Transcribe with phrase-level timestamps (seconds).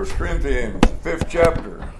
[0.00, 1.92] First Corinthians, fifth chapter.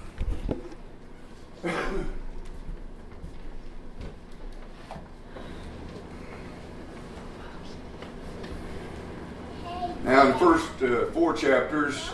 [10.02, 12.12] Now, in the first uh, four chapters,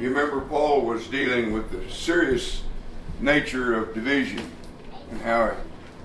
[0.00, 2.62] you remember Paul was dealing with the serious
[3.20, 4.50] nature of division
[5.10, 5.54] and how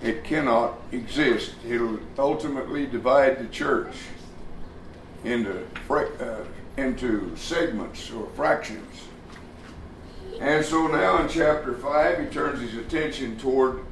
[0.01, 1.53] it cannot exist.
[1.65, 3.95] It'll ultimately divide the church
[5.23, 6.43] into uh,
[6.79, 9.07] into segments or fractions.
[10.39, 13.83] And so now in chapter 5, he turns his attention toward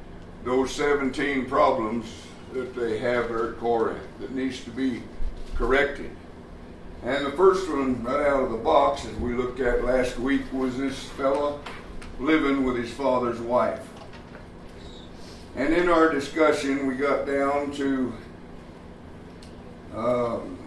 [0.44, 2.06] those 17 problems
[2.52, 5.02] that they have there at Corinth that needs to be
[5.54, 6.10] corrected.
[7.04, 10.42] And the first one, right out of the box, as we looked at last week,
[10.52, 11.60] was this fellow
[12.18, 13.86] living with his father's wife.
[15.54, 18.12] And in our discussion, we got down to
[19.94, 20.58] um,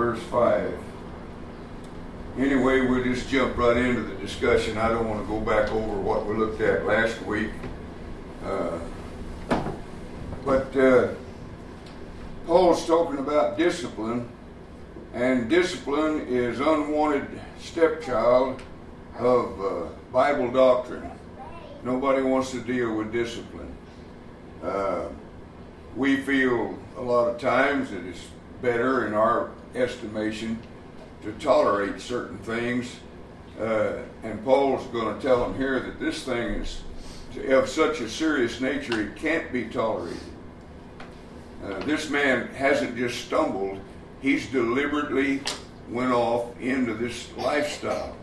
[0.00, 0.78] verse 5.
[2.38, 4.69] Anyway, we'll just jump right into the discussion.
[4.80, 7.50] I don't want to go back over what we looked at last week.
[8.42, 8.78] Uh,
[10.42, 11.08] but uh,
[12.46, 14.26] Paul's talking about discipline,
[15.12, 17.28] and discipline is unwanted
[17.58, 18.62] stepchild
[19.18, 21.10] of uh, Bible doctrine.
[21.84, 23.76] Nobody wants to deal with discipline.
[24.62, 25.08] Uh,
[25.94, 28.28] we feel a lot of times that it's
[28.62, 30.58] better in our estimation
[31.22, 32.96] to tolerate certain things.
[33.60, 36.82] Uh, and Paul's going to tell them here that this thing is
[37.48, 40.18] of such a serious nature it can't be tolerated.
[41.62, 43.78] Uh, this man hasn't just stumbled,
[44.22, 45.42] he's deliberately
[45.90, 48.16] went off into this lifestyle,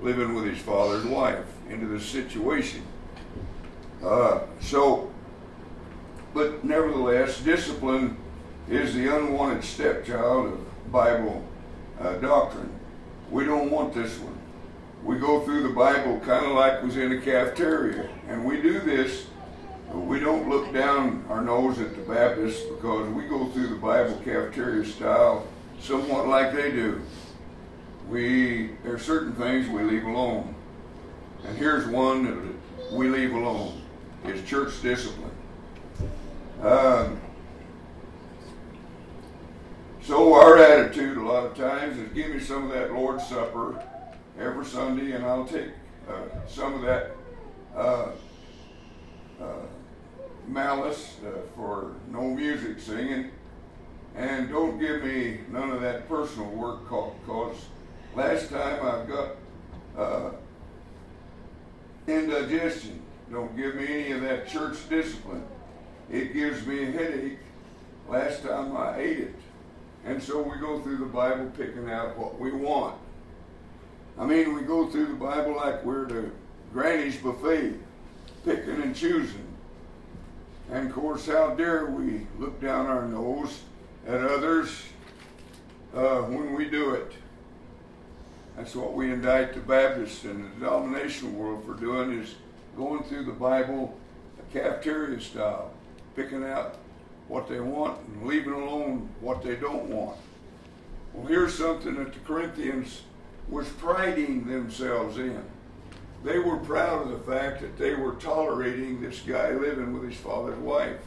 [0.00, 2.82] living with his father and wife, into this situation.
[4.04, 5.10] Uh, so,
[6.34, 8.16] but nevertheless, discipline
[8.68, 11.42] is the unwanted stepchild of Bible
[12.00, 12.70] uh, doctrine.
[13.30, 14.38] We don't want this one.
[15.04, 18.80] We go through the Bible kind of like was in a cafeteria, and we do
[18.80, 19.26] this.
[19.92, 24.16] We don't look down our nose at the Baptists because we go through the Bible
[24.24, 25.46] cafeteria style
[25.78, 27.02] somewhat like they do.
[28.08, 30.54] We there are certain things we leave alone,
[31.44, 33.82] and here's one that we leave alone:
[34.24, 35.30] is church discipline.
[36.62, 37.10] Uh,
[40.02, 43.82] so our attitude a lot of times is give me some of that Lord's Supper
[44.38, 45.70] every Sunday, and I'll take
[46.08, 47.12] uh, some of that
[47.74, 48.08] uh,
[49.40, 49.44] uh,
[50.48, 53.30] malice uh, for no music singing,
[54.16, 57.56] and don't give me none of that personal work call, because
[58.14, 59.30] last time I've got
[59.96, 60.30] uh,
[62.06, 63.00] indigestion.
[63.30, 65.44] Don't give me any of that church discipline.
[66.10, 67.38] It gives me a headache.
[68.08, 69.34] Last time I ate it.
[70.04, 72.96] And so we go through the Bible picking out what we want.
[74.18, 76.30] I mean, we go through the Bible like we're the
[76.72, 77.74] granny's buffet,
[78.44, 79.46] picking and choosing.
[80.70, 83.60] And of course, how dare we look down our nose
[84.06, 84.82] at others
[85.94, 87.12] uh, when we do it?
[88.56, 92.36] That's what we indict the Baptists and the denominational world for doing is
[92.76, 93.96] going through the Bible
[94.38, 95.72] a cafeteria style,
[96.14, 96.76] picking out
[97.26, 100.18] what they want and leaving alone what they don't want.
[101.12, 103.02] Well, here's something that the Corinthians
[103.48, 105.42] was priding themselves in.
[106.24, 110.18] They were proud of the fact that they were tolerating this guy living with his
[110.18, 111.00] father's wife.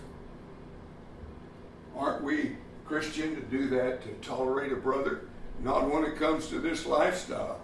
[1.96, 2.56] Aren't we
[2.86, 5.22] Christian to do that, to tolerate a brother?
[5.64, 7.60] Not when it comes to this lifestyle.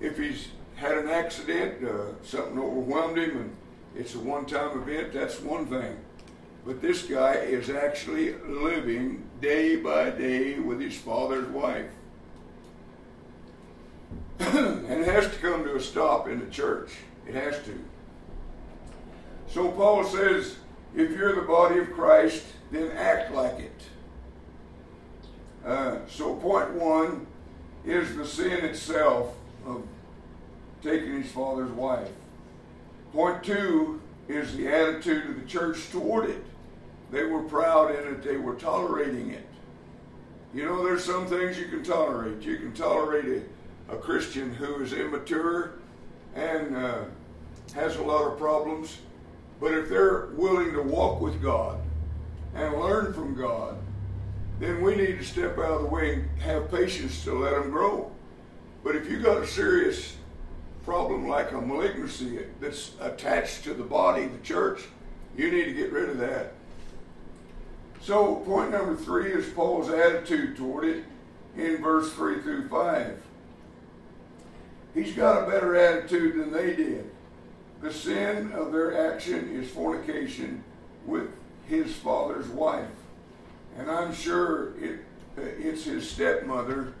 [0.00, 3.56] If he's had an accident, uh, something overwhelmed him, and
[3.94, 5.96] it's a one time event, that's one thing.
[6.66, 11.86] But this guy is actually living day by day with his father's wife.
[14.38, 16.90] and it has to come to a stop in the church.
[17.26, 17.78] It has to.
[19.48, 20.56] So Paul says,
[20.96, 23.80] if you're the body of Christ, then act like it.
[25.64, 27.26] Uh, so point one
[27.84, 29.34] is the sin itself
[29.66, 29.82] of
[30.82, 32.10] taking his father's wife.
[33.12, 36.44] Point two is the attitude of the church toward it.
[37.10, 39.46] They were proud in it, they were tolerating it.
[40.52, 42.42] You know, there's some things you can tolerate.
[42.42, 43.42] You can tolerate a,
[43.90, 45.72] a Christian who is immature
[46.34, 47.04] and uh,
[47.74, 48.98] has a lot of problems,
[49.60, 51.78] But if they're willing to walk with God
[52.54, 53.76] and learn from God,
[54.60, 57.70] then we need to step out of the way and have patience to let them
[57.70, 58.10] grow.
[58.82, 60.16] But if you've got a serious
[60.84, 64.82] problem like a malignancy that's attached to the body, of the church,
[65.36, 66.52] you need to get rid of that.
[68.02, 71.04] So, point number three is Paul's attitude toward it
[71.56, 73.22] in verse 3 through 5.
[74.94, 77.10] He's got a better attitude than they did.
[77.82, 80.62] The sin of their action is fornication
[81.04, 81.28] with
[81.66, 82.88] his father's wife.
[83.76, 85.00] And I'm sure it,
[85.36, 86.94] it's his stepmother,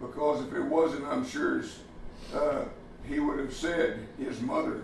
[0.00, 1.62] because if it wasn't, I'm sure
[2.34, 2.64] uh,
[3.06, 4.82] he would have said his mother.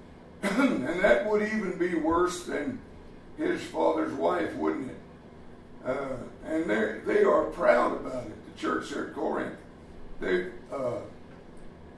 [0.42, 2.80] and that would even be worse than
[3.36, 4.96] his father's wife, wouldn't it?
[5.86, 8.54] Uh, and they are proud about it.
[8.54, 9.54] The church there at Corinth,
[10.20, 10.98] they uh,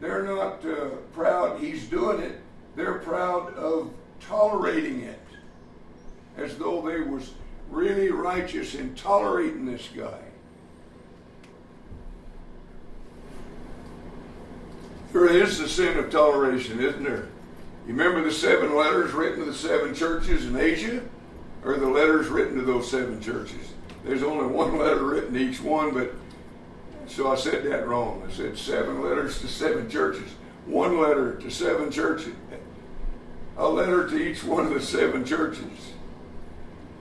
[0.00, 2.40] they're not uh, proud he's doing it.
[2.74, 5.20] They're proud of tolerating it,
[6.36, 7.34] as though they was
[7.70, 10.20] really righteous in tolerating this guy.
[15.12, 17.28] There is the sin of toleration, isn't there?
[17.86, 21.02] You remember the seven letters written to the seven churches in Asia?
[21.64, 23.72] Or the letters written to those seven churches?
[24.04, 26.14] There's only one letter written to each one, but
[27.06, 28.22] so I said that wrong.
[28.26, 30.30] I said seven letters to seven churches.
[30.66, 32.34] One letter to seven churches.
[33.56, 35.92] A letter to each one of the seven churches.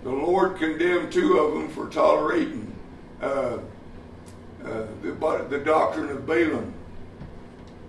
[0.03, 2.73] The Lord condemned two of them for tolerating
[3.21, 3.59] uh,
[4.63, 6.73] uh, the, the doctrine of Balaam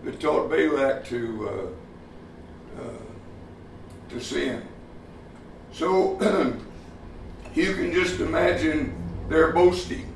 [0.04, 4.62] that taught Balak to uh, uh to sin.
[5.72, 6.18] So
[7.54, 8.94] you can just imagine
[9.28, 10.12] their boasting.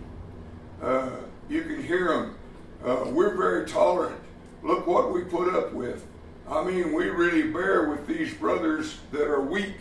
[0.82, 1.10] Uh,
[1.54, 2.34] you can hear them.
[2.84, 4.20] Uh, we're very tolerant.
[4.62, 6.04] Look what we put up with.
[6.50, 9.76] I mean, we really bear with these brothers that are weak.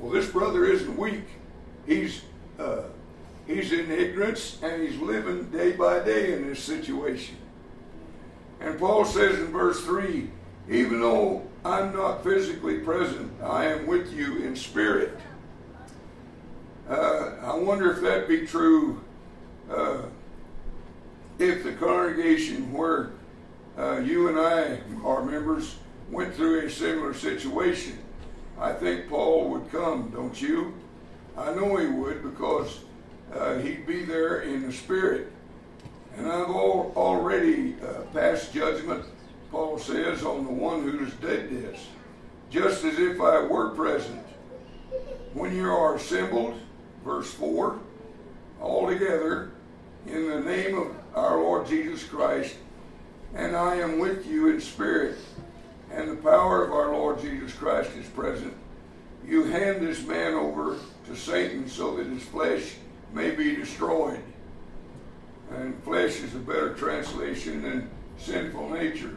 [0.00, 1.24] Well, this brother isn't weak.
[1.86, 2.22] He's
[2.58, 2.84] uh,
[3.46, 7.36] he's in ignorance and he's living day by day in this situation.
[8.60, 10.30] And Paul says in verse three,
[10.70, 15.18] even though I'm not physically present, I am with you in spirit.
[16.88, 19.02] Uh, I wonder if that be true
[19.70, 20.02] uh,
[21.38, 23.12] if the congregation where
[23.76, 25.76] uh, you and I are members
[26.10, 27.98] went through a similar situation.
[28.58, 30.74] I think Paul would come, don't you?
[31.36, 32.80] I know he would because
[33.32, 35.32] uh, he'd be there in the spirit.
[36.16, 39.04] And I've all, already uh, passed judgment,
[39.50, 41.86] Paul says, on the one who has did this,
[42.50, 44.24] just as if I were present.
[45.32, 46.60] When you are assembled,
[47.04, 47.80] verse 4,
[48.60, 49.50] all together
[50.06, 52.56] in the name of our Lord Jesus Christ,
[53.34, 55.16] and I am with you in spirit,
[55.90, 58.54] and the power of our Lord Jesus Christ is present.
[59.26, 60.76] You hand this man over
[61.06, 62.74] to Satan so that his flesh
[63.12, 64.20] may be destroyed.
[65.50, 69.16] And flesh is a better translation than sinful nature.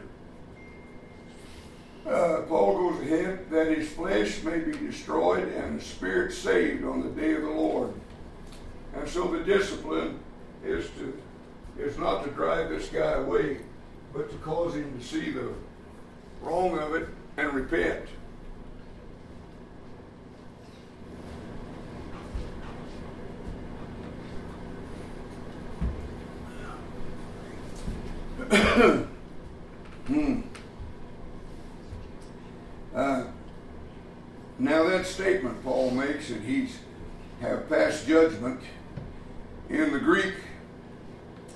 [2.06, 7.02] Uh, Paul goes ahead that his flesh may be destroyed and the spirit saved on
[7.02, 7.92] the day of the Lord.
[8.94, 10.18] And so the discipline
[10.64, 11.20] is to
[11.78, 13.58] is not to drive this guy away,
[14.12, 15.52] but to cause him to see the
[16.42, 18.06] wrong of it and repent.
[30.06, 30.40] hmm.
[32.94, 33.24] Uh,
[34.58, 36.78] now that statement Paul makes that he's
[37.40, 38.60] have passed judgment
[39.68, 40.34] in the Greek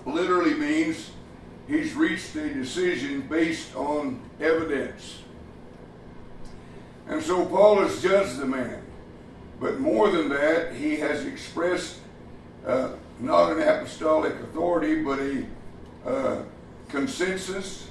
[0.06, 1.10] literally means
[1.68, 5.22] he's reached a decision based on evidence.
[7.08, 8.82] And so Paul has judged the man.
[9.60, 11.98] But more than that, he has expressed
[12.66, 12.90] uh,
[13.20, 15.46] not an apostolic authority, but a
[16.04, 16.42] uh,
[16.88, 17.88] consensus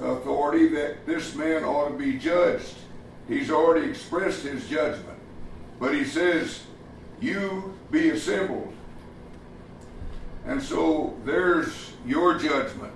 [0.00, 2.74] authority that this man ought to be judged.
[3.28, 5.18] He's already expressed his judgment.
[5.78, 6.62] But he says,
[7.20, 8.72] You be assembled.
[10.50, 12.92] And so there's your judgment.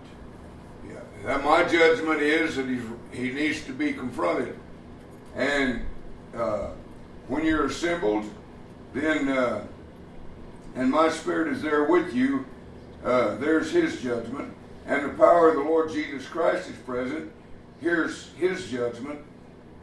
[0.88, 1.36] Yeah.
[1.38, 2.82] my judgment is that he's,
[3.12, 4.58] he needs to be confronted.
[5.36, 5.82] And
[6.36, 6.70] uh,
[7.28, 8.28] when you're assembled,
[8.92, 9.64] then, uh,
[10.74, 12.44] and my spirit is there with you,
[13.04, 14.52] uh, there's his judgment
[14.86, 17.30] and the power of the Lord Jesus Christ is present,
[17.80, 19.20] here's his judgment.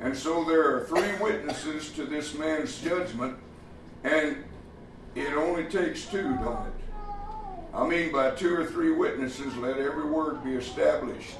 [0.01, 3.37] And so there are three witnesses to this man's judgment,
[4.03, 4.43] and
[5.15, 6.80] it only takes two, don't it?
[7.73, 11.37] I mean, by two or three witnesses, let every word be established.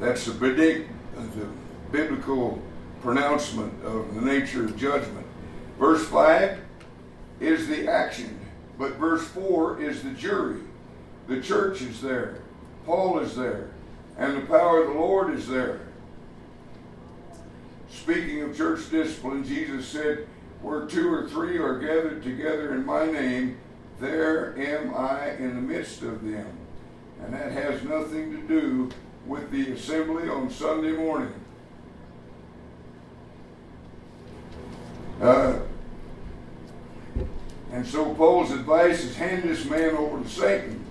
[0.00, 0.32] That's the
[1.92, 2.62] biblical
[3.02, 5.26] pronouncement of the nature of judgment.
[5.78, 6.58] Verse 5
[7.40, 8.40] is the action,
[8.78, 10.60] but verse 4 is the jury.
[11.28, 12.40] The church is there,
[12.86, 13.70] Paul is there,
[14.16, 15.80] and the power of the Lord is there.
[17.90, 20.26] Speaking of church discipline, Jesus said,
[20.66, 23.56] Where two or three are gathered together in my name,
[24.00, 26.58] there am I in the midst of them.
[27.22, 28.90] And that has nothing to do
[29.26, 31.32] with the assembly on Sunday morning.
[35.22, 35.60] Uh,
[37.70, 40.84] and so Paul's advice is hand this man over to Satan.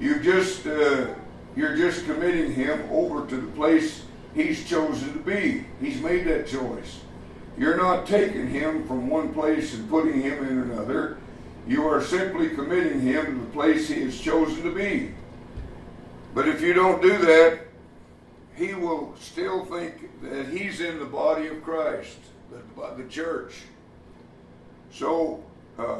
[0.00, 1.08] You just uh,
[1.54, 5.66] you're just committing him over to the place he's chosen to be.
[5.82, 7.00] He's made that choice.
[7.58, 11.18] You're not taking him from one place and putting him in another.
[11.66, 15.12] You are simply committing him to the place he has chosen to be.
[16.34, 17.60] But if you don't do that,
[18.54, 22.18] he will still think that he's in the body of Christ,
[22.50, 23.62] the, the church.
[24.92, 25.42] So,
[25.78, 25.98] uh,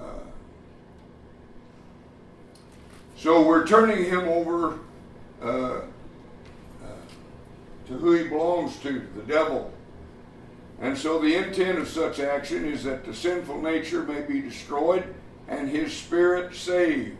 [0.00, 0.04] uh,
[3.16, 4.78] so we're turning him over
[5.42, 5.82] uh, uh,
[7.86, 9.72] to who he belongs to, the devil.
[10.82, 15.14] And so the intent of such action is that the sinful nature may be destroyed
[15.46, 17.16] and his spirit saved.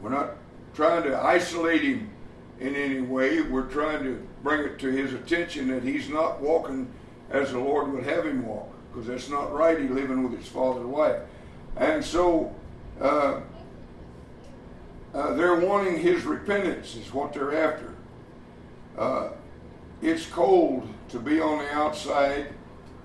[0.00, 0.30] We're not
[0.74, 2.10] trying to isolate him
[2.58, 3.42] in any way.
[3.42, 6.90] We're trying to bring it to his attention that he's not walking
[7.30, 9.78] as the Lord would have him walk, because that's not right.
[9.78, 11.20] He's living with his father's wife.
[11.76, 12.54] And so
[12.98, 13.40] uh,
[15.12, 17.94] uh, they're wanting his repentance, is what they're after.
[18.96, 19.28] Uh,
[20.00, 22.52] it's cold to be on the outside,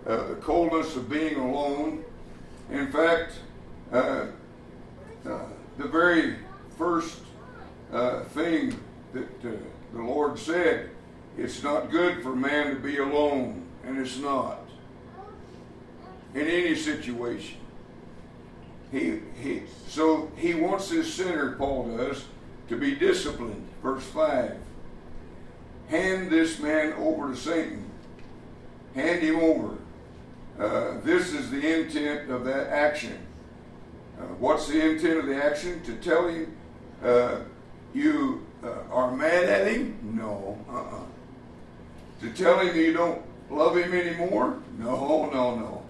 [0.06, 2.04] uh, the coldness of being alone.
[2.72, 3.34] In fact,
[3.92, 4.28] uh,
[5.26, 5.40] uh,
[5.78, 6.38] the very
[6.78, 7.20] first
[7.92, 8.78] uh, thing
[9.14, 9.52] that uh,
[9.94, 10.90] the Lord said,
[11.38, 14.60] it's not good for man to be alone, and it's not.
[16.34, 17.58] In any situation.
[18.92, 22.26] He, he, so he wants this sinner, Paul does,
[22.70, 23.68] to be disciplined.
[23.82, 24.56] Verse 5.
[25.90, 27.90] Hand this man over to Satan.
[28.96, 29.78] Hand him over.
[30.60, 33.18] Uh, this is the intent of that action.
[34.20, 35.82] Uh, what's the intent of the action?
[35.84, 36.56] To tell him
[37.04, 37.38] uh,
[37.94, 39.98] you uh, are mad at him?
[40.16, 40.58] No.
[40.70, 41.04] Uh-uh.
[42.22, 44.62] To tell him you don't love him anymore?
[44.78, 45.84] No, no, no.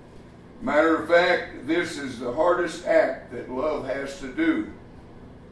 [0.61, 4.71] Matter of fact, this is the hardest act that love has to do.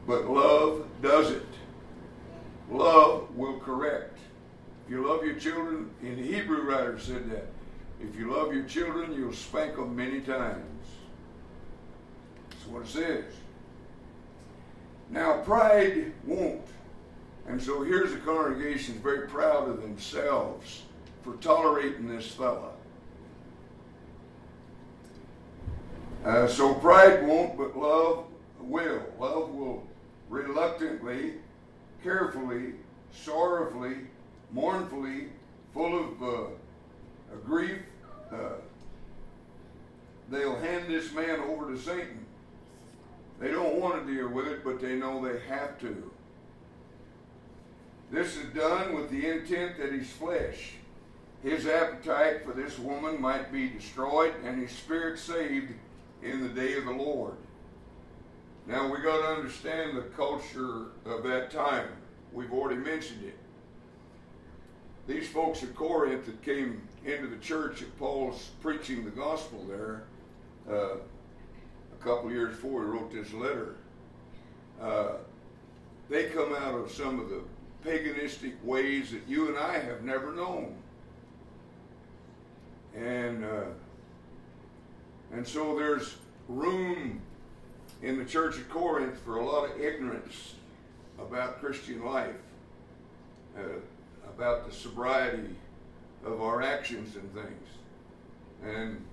[0.06, 1.46] But love does it.
[2.70, 4.11] Love will correct.
[4.84, 7.46] If you love your children, and the Hebrew writer said that,
[8.00, 10.86] if you love your children, you'll spank them many times.
[12.50, 13.24] That's what it says.
[15.08, 16.66] Now, pride won't.
[17.46, 20.82] And so here's the congregation very proud of themselves
[21.22, 22.70] for tolerating this fella.
[26.24, 28.24] Uh, so pride won't, but love
[28.60, 29.02] will.
[29.18, 29.86] Love will
[30.28, 31.34] reluctantly,
[32.02, 32.74] carefully,
[33.12, 33.96] sorrowfully,
[34.52, 35.28] mournfully,
[35.72, 37.78] full of uh, grief,
[38.30, 38.54] uh,
[40.30, 42.26] they'll hand this man over to Satan.
[43.40, 46.10] They don't want to deal with it, but they know they have to.
[48.10, 50.72] This is done with the intent that his flesh,
[51.42, 55.72] his appetite for this woman might be destroyed and his spirit saved
[56.22, 57.34] in the day of the Lord.
[58.66, 61.88] Now we got to understand the culture of that time.
[62.32, 63.36] We've already mentioned it.
[65.06, 70.04] These folks at Corinth that came into the church at Paul's preaching the gospel there,
[70.70, 73.76] uh, a couple years before he wrote this letter,
[74.80, 75.14] uh,
[76.08, 77.40] they come out of some of the
[77.84, 80.76] paganistic ways that you and I have never known.
[82.94, 83.64] And uh,
[85.32, 86.16] and so there's
[86.48, 87.20] room
[88.02, 90.54] in the church of Corinth for a lot of ignorance
[91.18, 92.34] about Christian life,
[93.56, 93.80] uh,
[94.34, 95.54] about the sobriety
[96.24, 97.68] of our actions and things.
[98.64, 99.04] And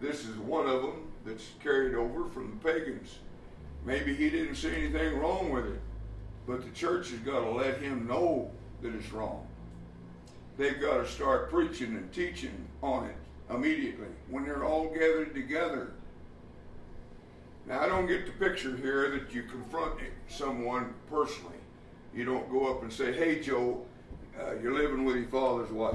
[0.00, 3.18] this is one of them that's carried over from the pagans.
[3.84, 5.80] Maybe he didn't see anything wrong with it,
[6.46, 8.50] but the church has got to let him know
[8.82, 9.46] that it's wrong.
[10.56, 13.16] They've got to start preaching and teaching on it
[13.50, 15.92] immediately when they're all gathered together.
[17.66, 21.54] Now, I don't get the picture here that you confront someone personally.
[22.14, 23.84] You don't go up and say, hey, Joe,
[24.40, 25.94] uh, you're living with your father's wife.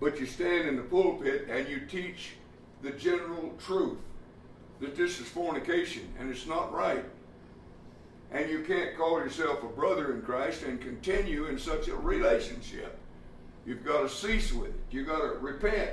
[0.00, 2.32] But you stand in the pulpit and you teach
[2.82, 3.98] the general truth
[4.80, 7.04] that this is fornication and it's not right.
[8.32, 12.98] And you can't call yourself a brother in Christ and continue in such a relationship.
[13.64, 14.80] You've got to cease with it.
[14.90, 15.90] You've got to repent.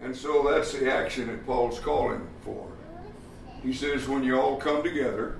[0.00, 2.68] And so that's the action that Paul's calling for.
[3.62, 5.38] He says, when you all come together,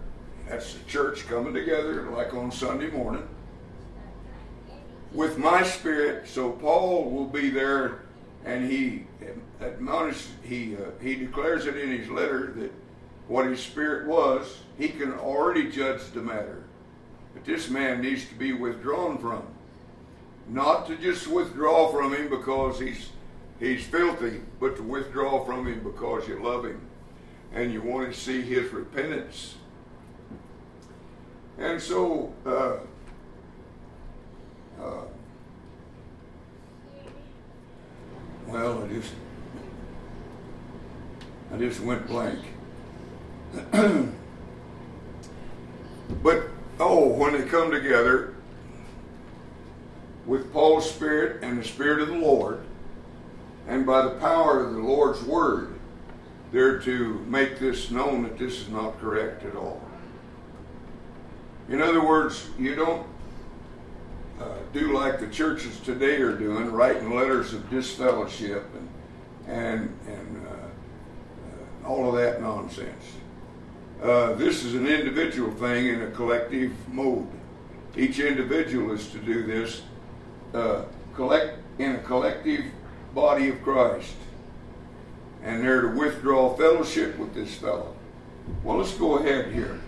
[0.49, 3.26] that's the church coming together, like on Sunday morning,
[5.12, 6.26] with my spirit.
[6.26, 8.02] So Paul will be there,
[8.45, 9.07] and he
[9.61, 12.73] admonishes, he uh, he declares it in his letter that
[13.28, 16.64] what his spirit was, he can already judge the matter.
[17.35, 19.43] But this man needs to be withdrawn from.
[20.49, 23.11] Not to just withdraw from him because he's
[23.61, 26.81] he's filthy, but to withdraw from him because you love him
[27.52, 29.57] and you want to see his repentance.
[31.58, 32.76] And so, uh,
[34.80, 35.02] uh,
[38.46, 39.12] well, I just,
[41.52, 42.38] I just went blank.
[46.22, 46.44] but
[46.78, 48.36] oh, when they come together
[50.26, 52.60] with Paul's spirit and the spirit of the Lord,
[53.66, 55.74] and by the power of the Lord's word,
[56.52, 59.88] they're to make this known that this is not correct at all.
[61.68, 63.06] In other words, you don't
[64.40, 68.88] uh, do like the churches today are doing, writing letters of disfellowship and
[69.48, 73.04] and and uh, uh, all of that nonsense.
[74.02, 77.26] Uh, this is an individual thing in a collective mode.
[77.96, 79.82] Each individual is to do this
[80.54, 80.82] uh,
[81.14, 82.64] collect in a collective
[83.14, 84.14] body of Christ
[85.42, 87.94] and they're to withdraw fellowship with this fellow.
[88.62, 89.80] Well, let's go ahead here.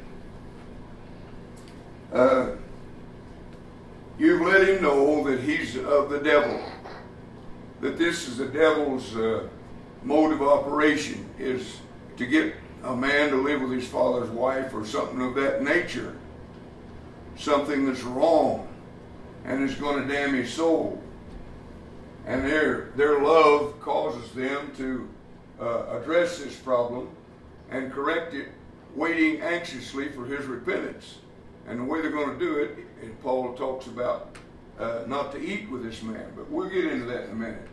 [2.12, 2.57] Uh,
[4.19, 6.61] you've let him know that he's of the devil,
[7.81, 9.47] that this is the devil's uh,
[10.02, 11.79] mode of operation, is
[12.17, 16.17] to get a man to live with his father's wife or something of that nature,
[17.37, 18.67] something that's wrong
[19.45, 21.01] and is going to damn his soul.
[22.27, 25.09] And their, their love causes them to
[25.61, 27.09] uh, address this problem
[27.70, 28.49] and correct it,
[28.94, 31.18] waiting anxiously for his repentance.
[31.66, 34.37] And the way they're going to do it, and Paul talks about
[34.79, 37.68] uh, not to eat with this man, but we'll get into that in a minute.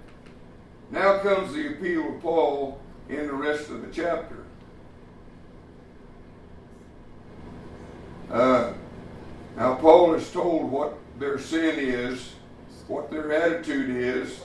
[0.91, 4.43] Now comes the appeal of Paul in the rest of the chapter.
[8.29, 8.73] Uh,
[9.55, 12.33] now, Paul is told what their sin is,
[12.87, 14.41] what their attitude is,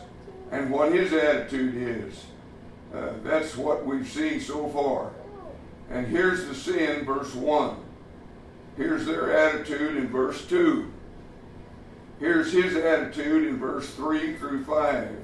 [0.50, 2.24] and what his attitude is.
[2.94, 5.10] Uh, that's what we've seen so far.
[5.90, 7.76] And here's the sin, verse 1.
[8.76, 10.90] Here's their attitude in verse 2.
[12.18, 15.16] Here's his attitude in verse 3 through 5.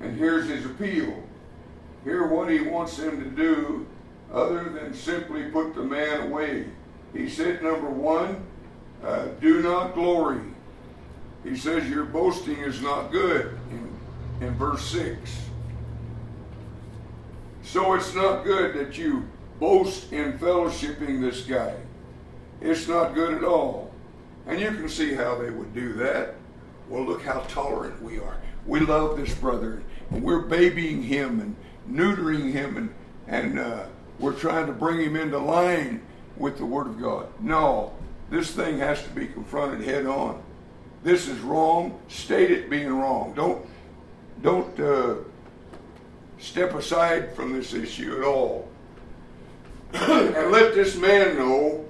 [0.00, 1.22] And here's his appeal.
[2.04, 3.86] Hear what he wants them to do
[4.32, 6.66] other than simply put the man away.
[7.12, 8.44] He said, number one,
[9.04, 10.40] uh, do not glory.
[11.44, 15.42] He says your boasting is not good in, in verse 6.
[17.62, 19.28] So it's not good that you
[19.60, 21.74] boast in fellowshipping this guy.
[22.60, 23.92] It's not good at all.
[24.46, 26.34] And you can see how they would do that.
[26.88, 28.38] Well, look how tolerant we are.
[28.66, 31.56] We love this brother, and we're babying him and
[31.90, 32.94] neutering him, and,
[33.26, 33.84] and uh,
[34.18, 36.02] we're trying to bring him into line
[36.36, 37.28] with the Word of God.
[37.40, 37.92] No,
[38.30, 40.42] this thing has to be confronted head on.
[41.02, 41.98] This is wrong.
[42.08, 43.32] State it being wrong.
[43.34, 43.64] Don't
[44.42, 45.14] don't uh,
[46.38, 48.68] step aside from this issue at all.
[49.92, 51.84] and let this man know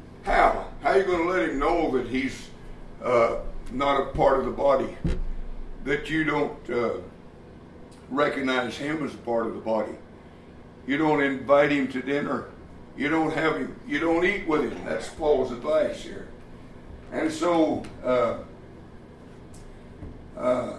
[0.98, 2.48] you going to let him know that he's
[3.02, 3.36] uh,
[3.70, 4.96] not a part of the body?
[5.84, 6.94] That you don't uh,
[8.10, 9.92] recognize him as a part of the body.
[10.86, 12.46] You don't invite him to dinner.
[12.96, 13.78] You don't have him.
[13.86, 14.84] You don't eat with him.
[14.84, 16.28] That's Paul's advice here.
[17.12, 18.38] And so, uh,
[20.36, 20.78] uh,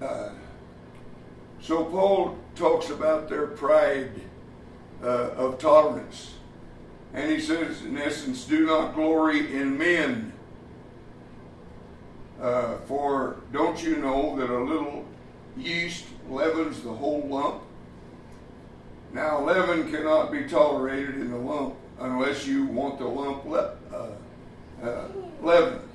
[0.00, 0.30] uh
[1.60, 4.10] so Paul talks about their pride
[5.02, 6.34] uh, of tolerance.
[7.14, 10.32] And he says, in essence, do not glory in men.
[12.40, 15.04] Uh, for don't you know that a little
[15.56, 17.62] yeast leavens the whole lump?
[19.12, 24.84] Now, leaven cannot be tolerated in the lump unless you want the lump le- uh,
[24.84, 25.08] uh,
[25.42, 25.88] leavened.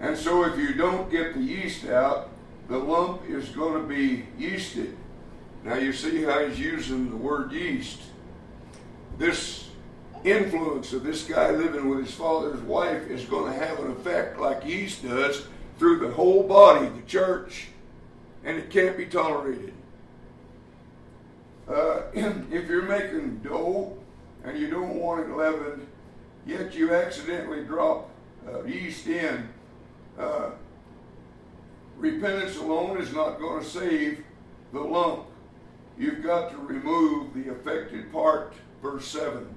[0.00, 2.30] And so, if you don't get the yeast out,
[2.68, 4.94] the lump is going to be yeasted.
[5.64, 8.00] Now you see how he's using the word yeast.
[9.18, 9.69] This
[10.24, 14.38] influence of this guy living with his father's wife is going to have an effect
[14.38, 15.46] like yeast does
[15.78, 17.68] through the whole body, the church,
[18.44, 19.72] and it can't be tolerated.
[21.68, 23.96] uh, if you're making dough
[24.44, 25.86] and you don't want it leavened,
[26.46, 28.10] yet you accidentally drop
[28.48, 29.48] uh, yeast in,
[30.18, 30.50] uh,
[31.96, 34.24] repentance alone is not going to save
[34.72, 35.26] the lump.
[35.98, 39.54] You've got to remove the affected part, verse 7.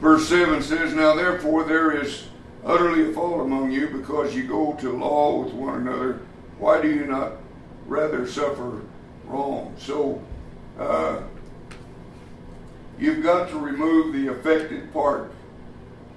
[0.00, 2.28] Verse 7 says, Now therefore there is
[2.64, 6.20] utterly a fault among you because you go to law with one another.
[6.58, 7.32] Why do you not
[7.86, 8.82] rather suffer
[9.24, 9.74] wrong?
[9.78, 10.22] So
[10.78, 11.22] uh,
[12.98, 15.32] you've got to remove the affected part.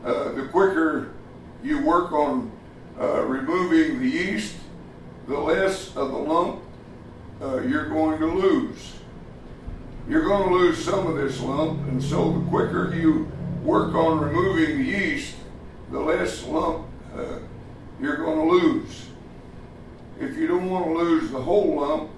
[0.06, 1.14] Uh, the quicker
[1.64, 2.52] you work on
[3.00, 4.56] uh, removing the yeast,
[5.28, 6.62] the less of the lump
[7.42, 8.94] uh, you're going to lose.
[10.08, 13.32] You're going to lose some of this lump, and so the quicker you
[13.64, 15.36] work on removing the yeast,
[15.92, 17.40] the less lump uh,
[18.00, 19.08] you're going to lose.
[20.20, 22.10] If you don't want to lose the whole lump,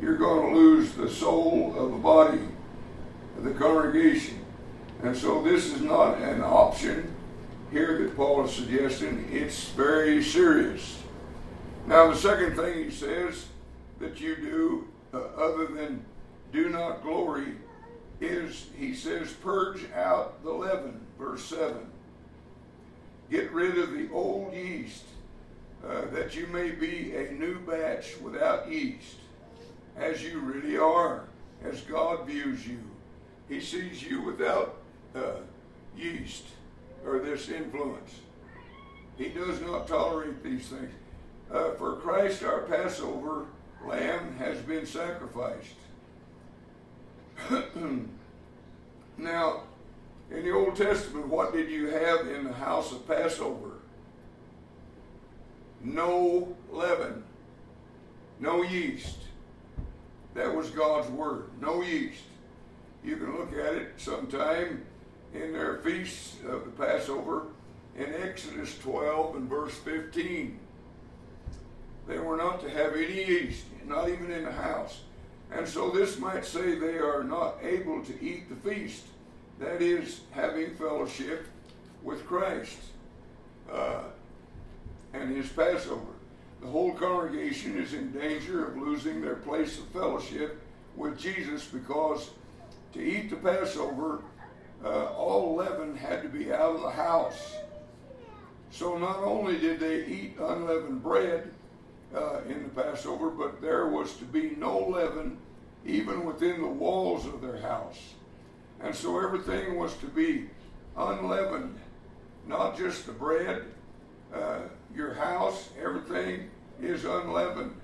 [0.00, 2.40] you're going to lose the soul of the body
[3.36, 4.44] of the congregation.
[5.02, 7.14] And so this is not an option
[7.70, 9.28] here that Paul is suggesting.
[9.30, 11.02] It's very serious.
[11.86, 13.46] Now, the second thing he says
[13.98, 16.04] that you do, uh, other than
[16.52, 17.54] do not glory,
[18.24, 21.76] is he says, purge out the leaven, verse 7.
[23.30, 25.04] Get rid of the old yeast,
[25.86, 29.16] uh, that you may be a new batch without yeast,
[29.96, 31.24] as you really are,
[31.62, 32.80] as God views you.
[33.48, 34.76] He sees you without
[35.14, 35.40] uh,
[35.96, 36.44] yeast
[37.06, 38.20] or this influence.
[39.16, 40.92] He does not tolerate these things.
[41.52, 43.46] Uh, for Christ, our Passover
[43.86, 45.76] lamb, has been sacrificed.
[49.16, 49.62] now,
[50.30, 53.72] in the Old Testament, what did you have in the house of Passover?
[55.82, 57.22] No leaven,
[58.40, 59.18] no yeast.
[60.34, 61.44] That was God's word.
[61.60, 62.22] No yeast.
[63.04, 64.84] You can look at it sometime
[65.32, 67.46] in their feasts of the Passover
[67.96, 70.58] in Exodus 12 and verse 15.
[72.08, 75.00] They were not to have any yeast, not even in the house.
[75.54, 79.04] And so this might say they are not able to eat the feast.
[79.60, 81.46] That is, having fellowship
[82.02, 82.78] with Christ
[83.72, 84.02] uh,
[85.12, 86.12] and his Passover.
[86.60, 90.60] The whole congregation is in danger of losing their place of fellowship
[90.96, 92.30] with Jesus because
[92.92, 94.22] to eat the Passover,
[94.84, 97.54] uh, all leaven had to be out of the house.
[98.70, 101.52] So not only did they eat unleavened bread
[102.14, 105.38] uh, in the Passover, but there was to be no leaven
[105.86, 108.14] even within the walls of their house.
[108.80, 110.46] And so everything was to be
[110.96, 111.78] unleavened,
[112.46, 113.64] not just the bread,
[114.34, 114.60] uh,
[114.94, 117.74] your house, everything is unleavened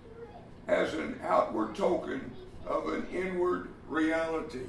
[0.68, 2.30] as an outward token
[2.66, 4.66] of an inward reality.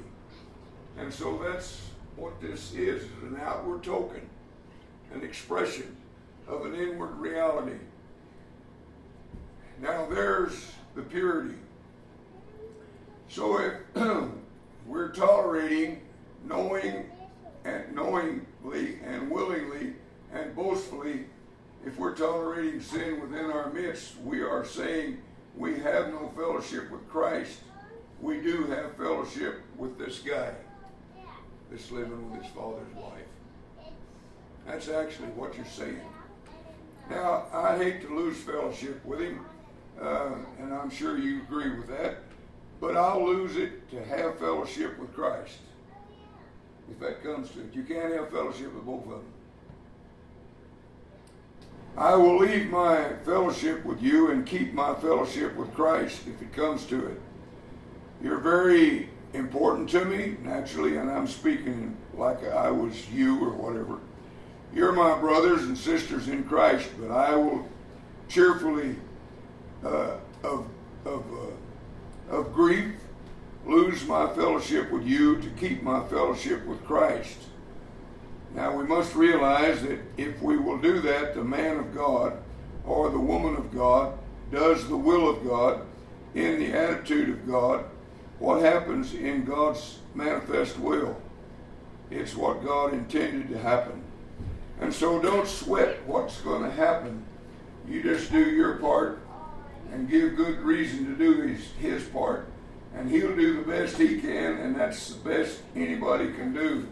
[0.98, 1.80] And so that's
[2.16, 4.28] what this is, an outward token,
[5.14, 5.96] an expression
[6.46, 7.78] of an inward reality.
[9.80, 11.54] Now there's the purity.
[13.32, 13.72] So if
[14.86, 16.02] we're tolerating
[16.46, 17.10] knowing
[17.64, 19.94] and knowingly and willingly
[20.34, 21.24] and boastfully,
[21.86, 25.16] if we're tolerating sin within our midst, we are saying
[25.56, 27.60] we have no fellowship with Christ.
[28.20, 30.52] We do have fellowship with this guy
[31.70, 33.92] that's living with his father's wife.
[34.66, 36.02] That's actually what you're saying.
[37.08, 39.40] Now, I hate to lose fellowship with him,
[39.98, 42.18] uh, and I'm sure you agree with that,
[42.82, 45.58] but I'll lose it to have fellowship with Christ
[46.90, 47.72] if that comes to it.
[47.72, 49.24] You can't have fellowship with both of them.
[51.96, 56.52] I will leave my fellowship with you and keep my fellowship with Christ if it
[56.52, 57.20] comes to it.
[58.20, 64.00] You're very important to me, naturally, and I'm speaking like I was you or whatever.
[64.74, 67.64] You're my brothers and sisters in Christ, but I will
[68.28, 68.96] cheerfully,
[69.84, 70.66] uh, of,
[71.04, 71.52] of, uh,
[72.32, 72.94] of grief,
[73.66, 77.38] lose my fellowship with you to keep my fellowship with Christ.
[78.54, 82.38] Now we must realize that if we will do that, the man of God
[82.84, 84.18] or the woman of God
[84.50, 85.82] does the will of God
[86.34, 87.84] in the attitude of God.
[88.38, 91.16] What happens in God's manifest will?
[92.10, 94.02] It's what God intended to happen.
[94.80, 97.24] And so don't sweat what's going to happen.
[97.88, 99.21] You just do your part
[99.92, 102.48] and give good reason to do his, his part
[102.94, 106.86] and he'll do the best he can, and that's the best anybody can do.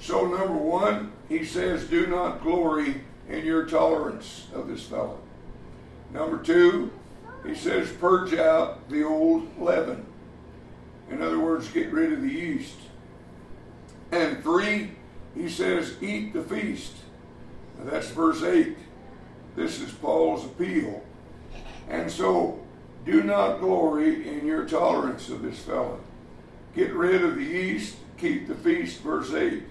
[0.00, 5.18] So, number one, he says, do not glory in your tolerance of this fellow.
[6.12, 6.92] Number two,
[7.46, 10.06] he says, purge out the old leaven.
[11.10, 12.76] In other words, get rid of the yeast.
[14.12, 14.92] And three,
[15.34, 16.92] he says, eat the feast.
[17.78, 18.76] Now that's verse 8.
[19.56, 21.02] This is Paul's appeal.
[21.88, 22.60] And so,
[23.04, 26.00] do not glory in your tolerance of this fellow.
[26.74, 29.62] Get rid of the yeast, keep the feast, verse 8.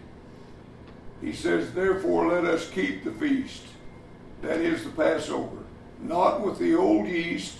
[1.22, 3.64] He says, Therefore, let us keep the feast,
[4.42, 5.64] that is the Passover,
[6.00, 7.58] not with the old yeast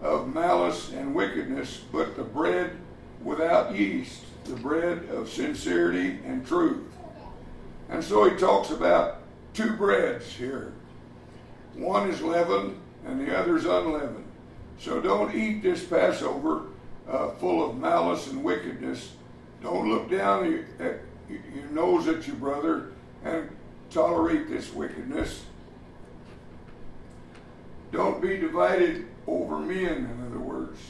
[0.00, 2.76] of malice and wickedness, but the bread
[3.22, 6.82] without yeast, the bread of sincerity and truth.
[7.88, 9.18] And so he talks about
[9.54, 10.72] two breads here.
[11.74, 14.24] One is leavened and the other is unleavened.
[14.78, 16.66] So don't eat this Passover
[17.08, 19.12] uh, full of malice and wickedness.
[19.62, 22.92] Don't look down at your nose at your brother
[23.24, 23.48] and
[23.90, 25.44] tolerate this wickedness.
[27.92, 30.80] Don't be divided over men, in other words.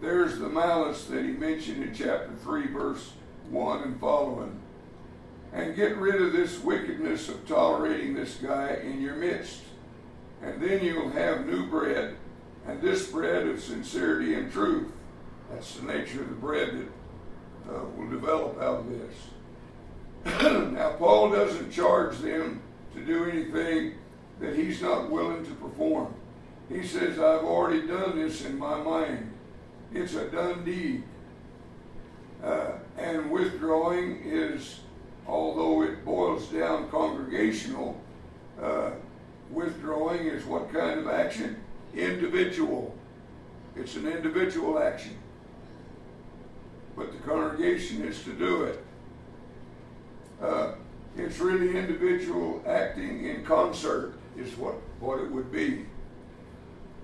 [0.00, 3.12] There's the malice that he mentioned in chapter 3, verse
[3.50, 4.60] 1 and following.
[5.52, 9.62] And get rid of this wickedness of tolerating this guy in your midst.
[10.46, 12.16] And then you'll have new bread,
[12.68, 14.92] and this bread of sincerity and truth.
[15.50, 16.88] That's the nature of the bread
[17.66, 19.12] that uh, will develop out of this.
[20.72, 22.62] now, Paul doesn't charge them
[22.94, 23.94] to do anything
[24.40, 26.14] that he's not willing to perform.
[26.68, 29.32] He says, I've already done this in my mind.
[29.92, 31.02] It's a done deed.
[32.42, 34.80] Uh, and withdrawing is,
[35.26, 38.00] although it boils down congregational,
[38.60, 38.90] uh,
[39.50, 41.56] withdrawing is what kind of action?
[41.94, 42.94] Individual.
[43.76, 45.16] It's an individual action
[46.96, 48.84] but the congregation is to do it.
[50.42, 50.72] Uh,
[51.16, 55.84] it's really individual acting in concert is what, what it would be.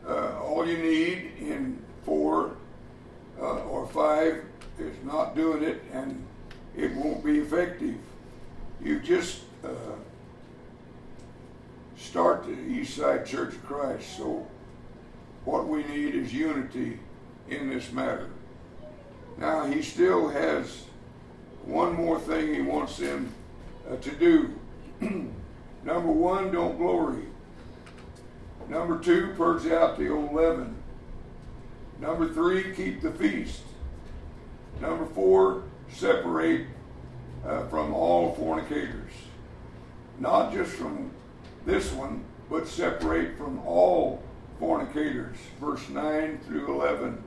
[0.06, 2.56] Uh, all you need in four
[3.38, 4.42] uh, or five
[4.78, 6.24] is not doing it and
[6.76, 7.96] it won't be effective.
[8.82, 9.68] You just uh,
[12.02, 14.16] start the East Side Church of Christ.
[14.16, 14.46] So
[15.44, 16.98] what we need is unity
[17.48, 18.28] in this matter.
[19.38, 20.84] Now, he still has
[21.64, 23.32] one more thing he wants them
[23.90, 24.54] uh, to do.
[25.84, 27.24] Number one, don't glory.
[28.68, 30.76] Number two, purge out the old leaven.
[32.00, 33.62] Number three, keep the feast.
[34.80, 36.66] Number four, separate
[37.46, 39.12] uh, from all fornicators.
[40.18, 41.10] Not just from
[41.64, 44.22] this one, but separate from all
[44.58, 45.36] fornicators.
[45.60, 47.22] Verse 9 through 11.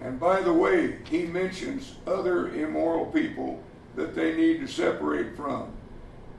[0.00, 3.62] And by the way, he mentions other immoral people
[3.94, 5.72] that they need to separate from.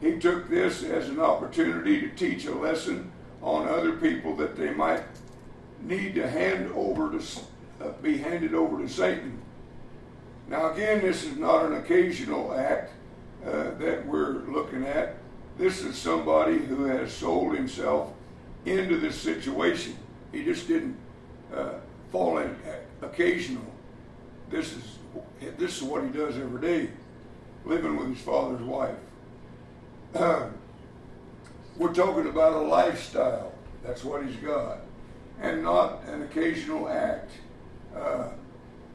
[0.02, 3.12] He took this as an opportunity to teach a lesson
[3.42, 5.04] on other people that they might
[5.82, 7.24] need to hand over to
[7.82, 9.42] uh, be handed over to Satan.
[10.48, 12.92] Now, again, this is not an occasional act
[13.46, 15.18] uh, that we're looking at.
[15.58, 18.12] This is somebody who has sold himself
[18.66, 19.96] into this situation.
[20.32, 20.98] He just didn't
[21.56, 21.74] uh,
[22.12, 22.56] fall in
[23.02, 23.66] occasional.
[24.50, 24.98] This is
[25.58, 26.90] this is what he does every day,
[27.66, 28.96] living with his father's wife.
[30.16, 30.48] Uh,
[31.78, 33.54] we're talking about a lifestyle.
[33.84, 34.80] That's what he's got,
[35.40, 37.32] and not an occasional act.
[37.96, 38.30] Uh,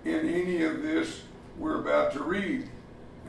[0.05, 1.23] in any of this
[1.57, 2.69] we're about to read,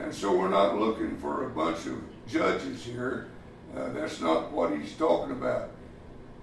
[0.00, 3.28] and so we're not looking for a bunch of judges here.
[3.76, 5.70] Uh, that's not what he's talking about.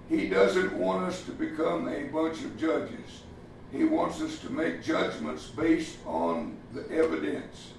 [0.08, 3.22] He doesn't want us to become a bunch of judges.
[3.70, 7.72] He wants us to make judgments based on the evidence.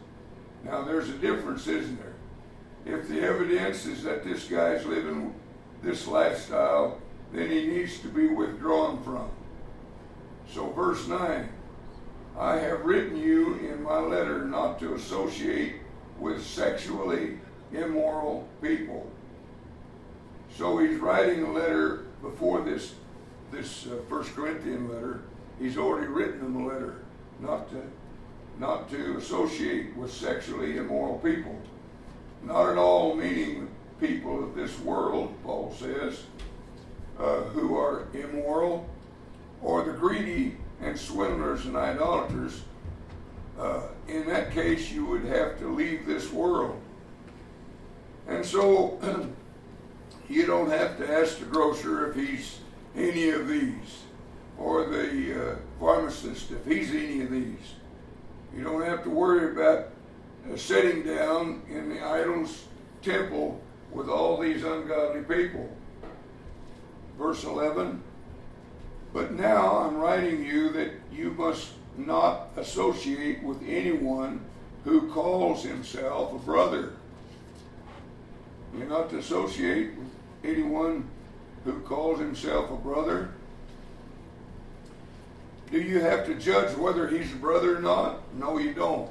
[0.64, 2.14] Now, there's a difference, isn't there?
[3.00, 5.34] If the evidence is that this guy's living
[5.82, 7.00] this lifestyle,
[7.34, 9.30] then he needs to be withdrawn from.
[10.54, 11.50] So, verse 9
[12.38, 15.76] I have written you in my letter not to associate
[16.20, 17.40] with sexually
[17.72, 19.10] immoral people.
[20.58, 22.96] So he's writing a letter before this
[23.52, 25.22] this uh, First Corinthian letter
[25.60, 26.96] he's already written them a letter
[27.40, 27.82] not to
[28.58, 31.58] not to associate with sexually immoral people.
[32.44, 33.70] Not at all meaning
[34.02, 36.24] people of this world, Paul says,
[37.18, 38.90] uh, who are immoral,
[39.62, 42.64] or the greedy and swindlers and idolaters.
[43.58, 46.82] Uh, in that case, you would have to leave this world.
[48.30, 49.00] And so,
[50.30, 52.60] you don't have to ask the grocer if he's
[52.96, 54.04] any of these
[54.58, 57.76] or the uh, pharmacist if he's any of these.
[58.56, 59.90] You don't have to worry about
[60.52, 62.66] uh, sitting down in the idol's
[63.02, 63.60] temple
[63.92, 65.68] with all these ungodly people.
[67.18, 68.04] verse 11.
[69.12, 74.42] But now I'm writing you that you must not associate with anyone
[74.84, 76.94] who calls himself a brother.
[78.78, 80.10] You're not to associate with
[80.44, 81.08] anyone
[81.66, 83.30] who calls himself a brother.
[85.72, 88.22] Do you have to judge whether he's a brother or not?
[88.36, 89.10] No, you don't.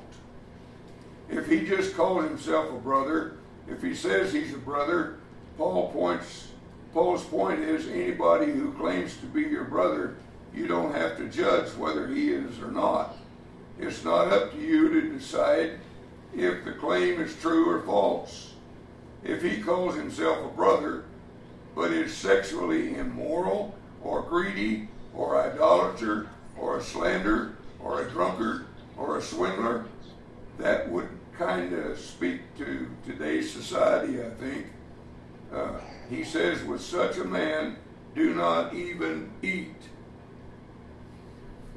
[1.28, 3.36] If he just calls himself a brother,
[3.68, 5.18] if he says he's a brother,
[5.56, 6.48] Paul points
[6.92, 10.16] Paul's point is anybody who claims to be your brother,
[10.54, 13.16] you don't have to judge whether he is or not.
[13.78, 15.78] It's not up to you to decide
[16.34, 18.47] if the claim is true or false.
[19.28, 21.04] If he calls himself a brother,
[21.74, 28.64] but is sexually immoral or greedy or idolater or a slanderer or a drunkard
[28.96, 29.84] or a swindler,
[30.56, 34.66] that would kind of speak to today's society, I think.
[35.52, 35.74] Uh,
[36.08, 37.76] he says, with such a man,
[38.14, 39.76] do not even eat.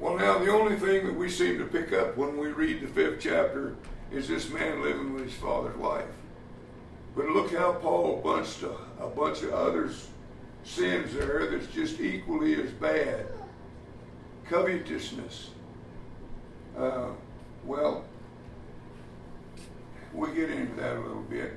[0.00, 2.88] Well, now, the only thing that we seem to pick up when we read the
[2.88, 3.76] fifth chapter
[4.10, 6.06] is this man living with his father's wife.
[7.14, 8.72] But look how Paul bunched a,
[9.02, 10.08] a bunch of others
[10.64, 13.26] sins there that's just equally as bad.
[14.48, 15.50] Covetousness.
[16.76, 17.08] Uh,
[17.64, 18.04] well,
[20.12, 21.52] we'll get into that a little bit.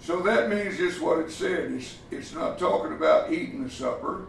[0.00, 1.72] So that means just what it said.
[1.72, 4.26] It's, it's not talking about eating the supper.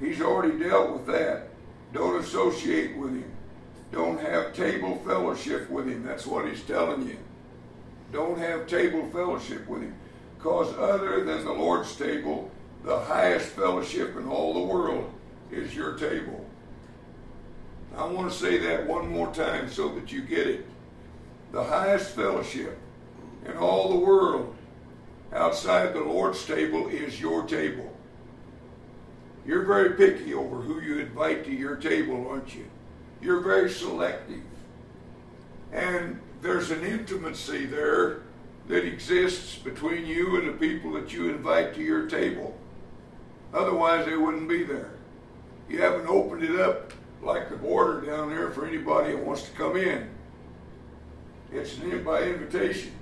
[0.00, 1.48] He's already dealt with that.
[1.92, 3.30] Don't associate with him.
[3.92, 6.04] Don't have table fellowship with him.
[6.04, 7.18] That's what he's telling you.
[8.12, 9.94] Don't have table fellowship with him.
[10.36, 12.50] Because other than the Lord's table,
[12.84, 15.12] the highest fellowship in all the world
[15.52, 16.44] is your table.
[17.96, 20.66] I want to say that one more time so that you get it.
[21.52, 22.78] The highest fellowship
[23.44, 24.54] in all the world
[25.32, 27.94] outside the Lord's table is your table.
[29.46, 32.66] You're very picky over who you invite to your table, aren't you?
[33.20, 34.42] You're very selective.
[35.72, 38.22] And there's an intimacy there
[38.68, 42.56] that exists between you and the people that you invite to your table.
[43.52, 44.92] Otherwise, they wouldn't be there.
[45.68, 49.50] You haven't opened it up like the border down there for anybody that wants to
[49.52, 50.08] come in.
[51.52, 52.92] It's an by invitation.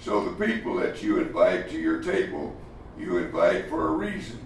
[0.00, 2.54] So the people that you invite to your table,
[2.98, 4.40] you invite for a reason,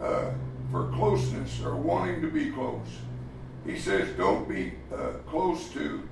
[0.00, 0.30] uh,
[0.70, 2.86] for closeness or wanting to be close.
[3.64, 6.08] He says, don't be uh, close to,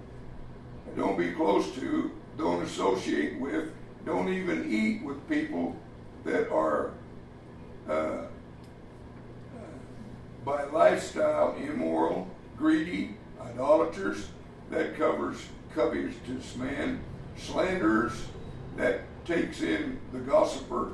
[0.96, 3.70] don't be close to, don't associate with,
[4.04, 5.76] don't even eat with people
[6.24, 6.92] that are
[7.88, 8.24] uh,
[10.44, 14.28] by lifestyle immoral, greedy, idolaters.
[14.70, 15.36] That covers
[15.74, 17.00] covetous man
[17.36, 18.26] slanderers,
[18.76, 20.92] that takes in the gossiper,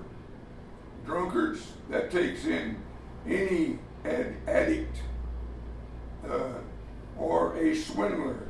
[1.04, 2.76] drunkards, that takes in
[3.26, 4.96] any ad- addict
[6.28, 6.58] uh,
[7.16, 8.49] or a swindler.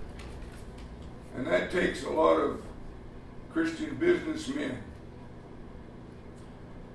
[1.36, 2.62] And that takes a lot of
[3.52, 4.78] Christian businessmen.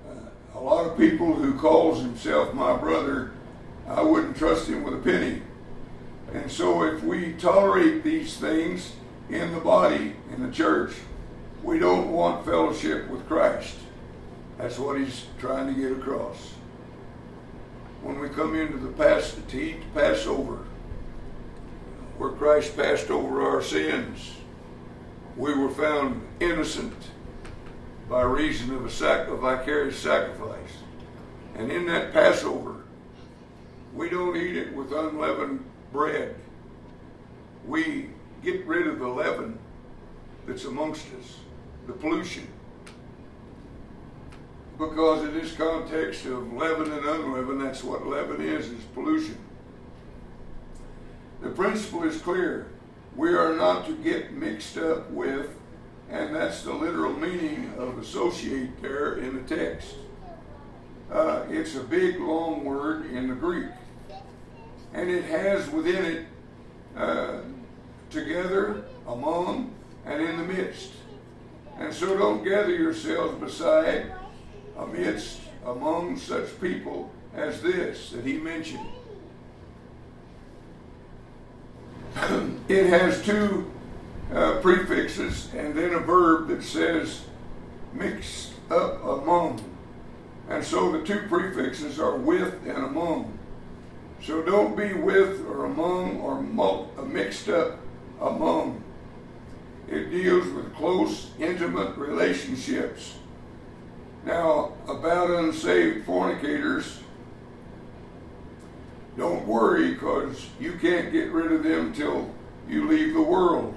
[0.08, 3.32] Uh, a lot of people who calls himself my brother,
[3.88, 5.42] I wouldn't trust him with a penny.
[6.32, 8.92] And so if we tolerate these things,
[9.28, 10.92] in the body, in the church,
[11.62, 13.74] we don't want fellowship with Christ.
[14.58, 16.52] That's what he's trying to get across.
[18.02, 20.60] When we come into the past to eat Passover,
[22.18, 24.32] where Christ passed over our sins,
[25.36, 26.94] we were found innocent
[28.08, 30.78] by reason of a, sac- a vicarious sacrifice.
[31.56, 32.76] And in that Passover,
[33.94, 36.34] we don't eat it with unleavened bread.
[37.66, 38.10] We
[38.42, 39.58] get rid of the leaven
[40.46, 41.38] that's amongst us,
[41.86, 42.46] the pollution.
[44.78, 49.36] Because in this context of leaven and unleavened, that's what leaven is, is pollution.
[51.46, 52.66] The principle is clear.
[53.14, 55.48] We are not to get mixed up with,
[56.10, 59.94] and that's the literal meaning of associate there in the text.
[61.08, 63.68] Uh, it's a big, long word in the Greek.
[64.92, 66.26] And it has within it
[66.96, 67.42] uh,
[68.10, 69.72] together, among,
[70.04, 70.94] and in the midst.
[71.78, 74.12] And so don't gather yourselves beside,
[74.76, 78.95] amidst, among such people as this that he mentioned.
[82.68, 83.70] It has two
[84.32, 87.24] uh, prefixes and then a verb that says
[87.92, 89.62] mixed up among.
[90.48, 93.38] And so the two prefixes are with and among.
[94.22, 96.42] So don't be with or among or
[97.16, 97.78] mixed up
[98.20, 98.82] among.
[99.88, 103.16] It deals with close, intimate relationships.
[104.24, 107.00] Now, about unsaved fornicators,
[109.16, 112.34] don't worry because you can't get rid of them till
[112.68, 113.74] you leave the world.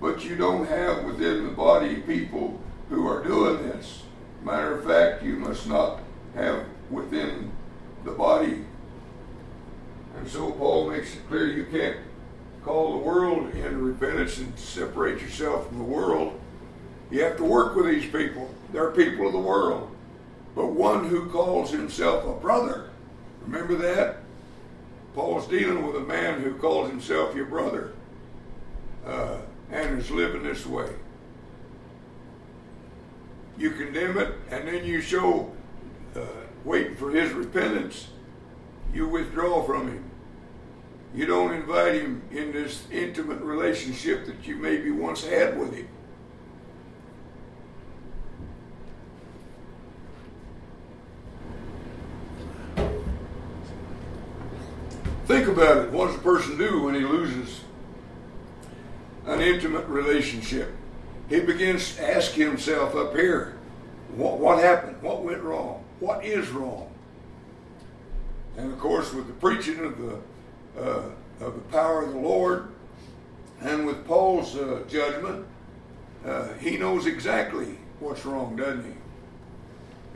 [0.00, 4.02] But you don't have within the body people who are doing this.
[4.42, 6.00] Matter of fact, you must not
[6.34, 7.50] have within
[8.04, 8.64] the body.
[10.18, 11.96] And so Paul makes it clear you can't
[12.62, 16.38] call the world into repentance and separate yourself from the world.
[17.10, 18.52] You have to work with these people.
[18.72, 19.90] They're people of the world.
[20.54, 22.90] But one who calls himself a brother,
[23.46, 24.23] remember that?
[25.14, 27.92] Paul's dealing with a man who calls himself your brother
[29.06, 29.38] uh,
[29.70, 30.90] and is living this way.
[33.56, 35.52] You condemn it, and then you show,
[36.16, 36.20] uh,
[36.64, 38.08] waiting for his repentance,
[38.92, 40.10] you withdraw from him.
[41.14, 45.88] You don't invite him in this intimate relationship that you maybe once had with him.
[55.26, 55.90] Think about it.
[55.90, 57.60] What does a person do when he loses
[59.26, 60.74] an intimate relationship?
[61.28, 63.56] He begins to ask himself up here,
[64.14, 65.00] what, what happened?
[65.02, 65.82] What went wrong?
[66.00, 66.90] What is wrong?
[68.56, 70.18] And of course, with the preaching of the
[70.78, 71.10] uh,
[71.40, 72.68] of the power of the Lord,
[73.60, 75.44] and with Paul's uh, judgment,
[76.24, 78.92] uh, he knows exactly what's wrong, doesn't he?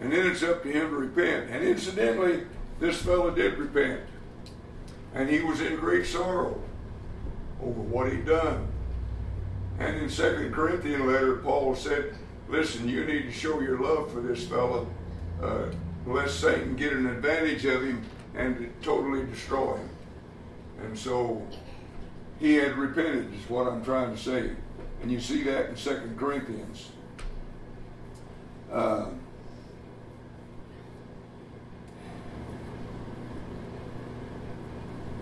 [0.01, 1.51] And then it's up to him to repent.
[1.51, 2.44] And incidentally,
[2.78, 4.01] this fellow did repent.
[5.15, 6.61] And he was in great sorrow
[7.63, 8.69] over what he'd done.
[9.79, 12.15] And in Second Corinthian letter, Paul said,
[12.49, 14.89] listen, you need to show your love for this fellow,
[15.43, 15.67] uh,
[16.07, 18.05] lest Satan get an advantage of him
[18.35, 19.89] and totally destroy him.
[20.83, 21.43] And so
[22.39, 24.51] he had repented, is what I'm trying to say.
[25.03, 26.91] And you see that in Second Corinthians.
[28.71, 29.07] Uh,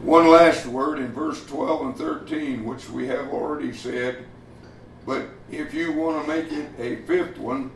[0.07, 4.25] One last word in verse 12 and 13, which we have already said,
[5.05, 7.73] but if you want to make it a fifth one,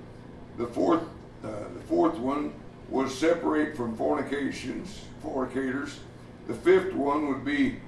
[0.56, 1.02] the fourth,
[1.42, 2.52] uh, the fourth one
[2.88, 5.98] was separate from fornications, fornicators.
[6.46, 7.80] The fifth one would be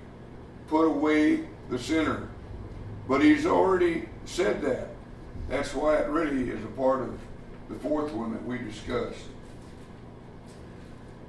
[0.66, 2.26] put away the sinner.
[3.06, 4.88] But he's already said that.
[5.48, 7.16] That's why it really is a part of
[7.68, 9.22] the fourth one that we discussed.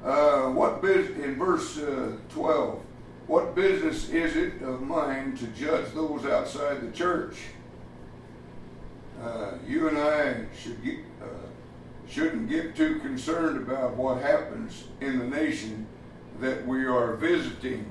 [0.04, 2.82] Uh, what in verse uh, 12?
[3.28, 7.38] What business is it of mine to judge those outside the church?
[9.22, 11.48] Uh, you and I should get, uh,
[12.10, 15.88] shouldn't get too concerned about what happens in the nation
[16.42, 17.86] that we are visiting.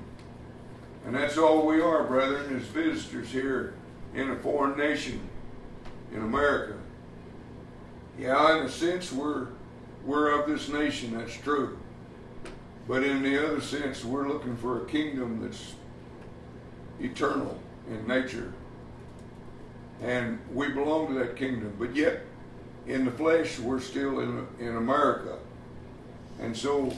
[1.07, 3.75] And that's all we are, brethren, is visitors here
[4.15, 5.21] in a foreign nation,
[6.13, 6.75] in America.
[8.19, 9.49] Yeah, in a sense, we're,
[10.05, 11.79] we're of this nation, that's true.
[12.89, 15.75] But in the other sense, we're looking for a kingdom that's
[17.01, 17.59] eternal
[17.89, 18.53] in nature.
[20.03, 21.75] And we belong to that kingdom.
[21.79, 22.23] But yet,
[22.87, 25.39] in the flesh, we're still in, in America.
[26.41, 26.93] And so,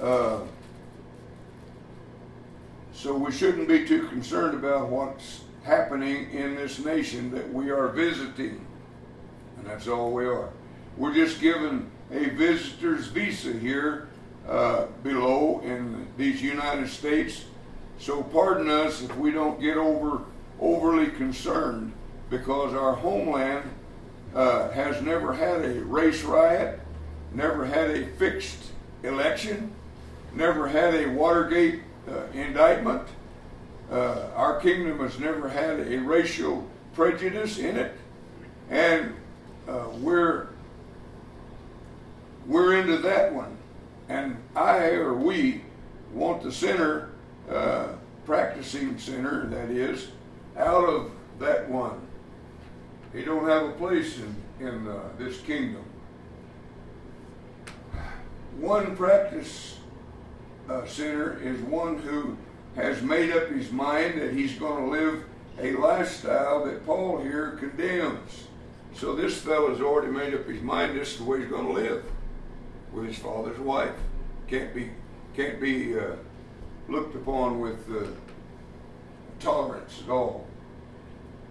[0.00, 0.40] uh,
[2.92, 7.88] so we shouldn't be too concerned about what's happening in this nation that we are
[7.88, 8.66] visiting.
[9.58, 10.48] And that's all we are.
[10.96, 14.08] We're just given a visitor's visa here
[14.48, 17.44] uh, below in these United States.
[17.98, 20.22] So pardon us if we don't get over
[20.60, 21.92] overly concerned
[22.30, 23.68] because our homeland
[24.34, 26.80] uh, has never had a race riot,
[27.32, 28.70] never had a fixed
[29.02, 29.72] election,
[30.34, 33.02] never had a Watergate uh, indictment.
[33.90, 37.92] Uh, our kingdom has never had a racial prejudice in it,
[38.70, 39.14] and
[39.68, 40.48] uh, we're
[42.46, 43.56] we're into that one.
[44.08, 45.62] And I or we
[46.12, 47.10] want the sinner,
[47.50, 47.88] uh,
[48.26, 50.08] practicing sinner, that is,
[50.56, 52.00] out of that one.
[53.14, 55.84] He don't have a place in, in uh, this kingdom.
[58.58, 59.78] One practice
[60.68, 62.36] uh, sinner is one who
[62.76, 65.24] has made up his mind that he's going to live
[65.58, 68.44] a lifestyle that Paul here condemns.
[68.94, 71.72] So this fellow's already made up his mind this is the way he's going to
[71.72, 72.04] live
[72.92, 73.94] with his father's wife.
[74.48, 74.90] Can't be
[75.34, 76.16] can't be uh,
[76.88, 78.06] looked upon with uh,
[79.40, 80.46] tolerance at all.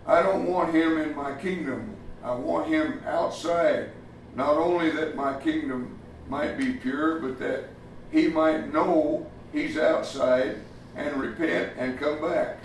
[0.05, 1.95] I don't want him in my kingdom.
[2.23, 3.89] I want him outside.
[4.35, 5.97] Not only that my kingdom
[6.29, 7.69] might be pure, but that
[8.11, 10.57] he might know he's outside
[10.95, 12.59] and repent and come back.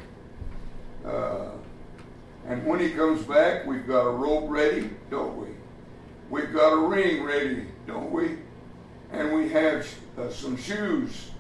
[1.05, 1.49] Uh,
[2.47, 5.49] and when he comes back, we've got a robe ready, don't we?
[6.31, 8.39] we've got a ring ready, don't we?
[9.17, 9.89] And we have
[10.19, 11.31] uh, some shoes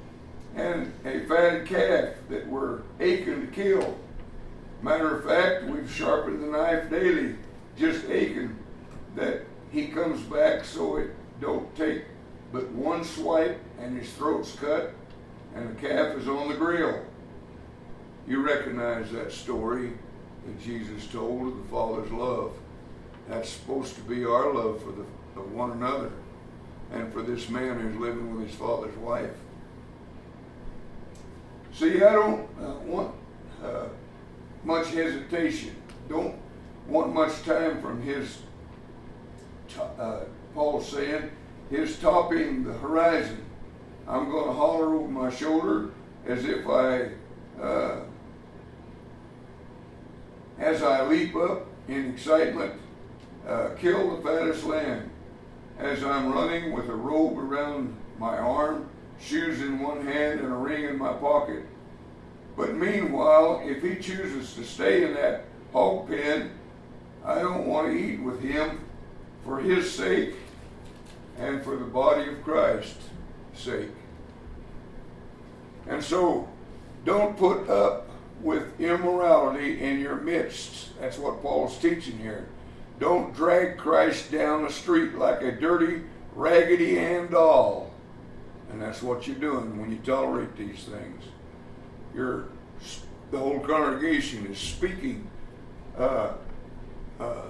[0.54, 3.98] and a fatted calf that we're aching to kill.
[4.80, 7.36] Matter of fact, we've sharpened the knife daily,
[7.76, 8.56] just aching
[9.14, 12.04] that he comes back so it don't take
[12.50, 14.94] but one swipe and his throat's cut
[15.54, 17.04] and the calf is on the grill.
[18.26, 19.92] You recognize that story
[20.46, 22.54] that Jesus told of the Father's love.
[23.28, 25.04] That's supposed to be our love for the,
[25.38, 26.10] of one another
[26.92, 29.30] and for this man who's living with his father's wife.
[31.72, 33.14] See, I don't uh, want
[33.62, 33.86] uh,
[34.64, 35.76] much hesitation.
[36.08, 36.36] Don't
[36.86, 38.38] want much time from his,
[39.78, 40.20] uh,
[40.54, 41.30] Paul saying,
[41.70, 43.44] his topping the horizon.
[44.08, 45.90] I'm going to holler over my shoulder
[46.26, 47.10] as if I,
[47.60, 48.00] uh,
[50.58, 52.72] as I leap up in excitement,
[53.46, 55.10] uh, kill the fattest lamb.
[55.78, 58.88] As I'm running with a robe around my arm,
[59.20, 61.66] shoes in one hand, and a ring in my pocket.
[62.56, 66.52] But meanwhile, if he chooses to stay in that hog pen,
[67.24, 68.80] I don't want to eat with him
[69.44, 70.34] for his sake
[71.38, 73.10] and for the body of Christ's
[73.54, 73.90] sake.
[75.86, 76.48] And so,
[77.04, 78.08] don't put up
[78.40, 80.98] with immorality in your midst.
[81.00, 82.48] That's what Paul's teaching here.
[82.98, 86.02] Don't drag Christ down the street like a dirty,
[86.34, 87.92] raggedy Ann doll.
[88.70, 91.24] And that's what you're doing when you tolerate these things.
[92.14, 92.46] You're,
[93.30, 95.28] the whole congregation is speaking
[95.98, 96.32] uh,
[97.20, 97.42] uh,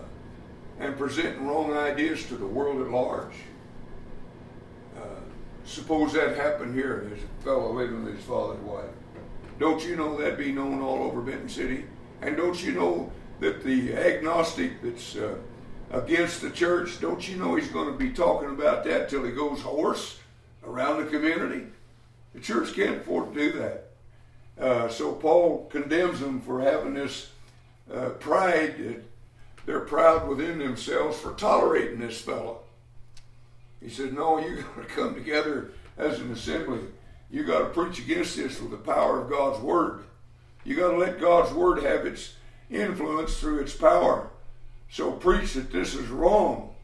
[0.79, 3.35] and presenting wrong ideas to the world at large.
[4.97, 5.21] Uh,
[5.65, 7.07] suppose that happened here.
[7.09, 8.91] There's a fellow living with his father's wife.
[9.59, 11.85] Don't you know that'd be known all over Benton City?
[12.21, 13.11] And don't you know
[13.41, 15.37] that the agnostic that's uh,
[15.91, 19.33] against the church, don't you know he's going to be talking about that till he
[19.33, 20.19] goes hoarse
[20.65, 21.67] around the community?
[22.35, 23.91] The church can't afford to do that.
[24.59, 27.31] Uh, so Paul condemns them for having this
[27.93, 28.77] uh, pride.
[28.79, 29.05] That
[29.67, 32.61] they're proud within themselves for tolerating this fellow.
[33.81, 36.81] He said, No, you got to come together as an assembly.
[37.31, 40.05] You got to preach against this with the power of God's word.
[40.65, 42.35] You got to let God's word have its
[42.71, 44.31] influence through its power.
[44.91, 46.75] So preach that this is wrong.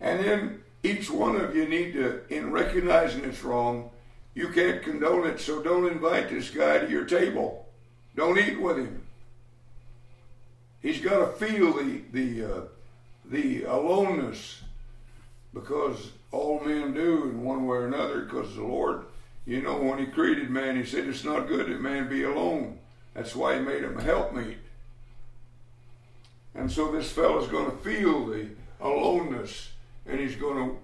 [0.00, 3.90] And then each one of you need to, in recognizing it's wrong,
[4.34, 7.66] you can't condone it, so don't invite this guy to your table.
[8.16, 9.02] Don't eat with him.
[10.80, 12.60] He's got to feel the the uh,
[13.24, 14.62] the aloneness
[15.54, 18.22] because all men do in one way or another.
[18.22, 19.04] Because the Lord,
[19.46, 22.78] you know, when He created man, He said it's not good that man be alone.
[23.14, 24.58] That's why He made him a helpmeet.
[26.54, 28.48] And so this fellow's going to feel the
[28.80, 29.70] aloneness,
[30.06, 30.76] and he's going to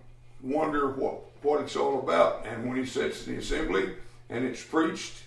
[0.43, 2.47] wonder what what it's all about.
[2.47, 3.95] And when he sits in the assembly
[4.29, 5.23] and it's preached,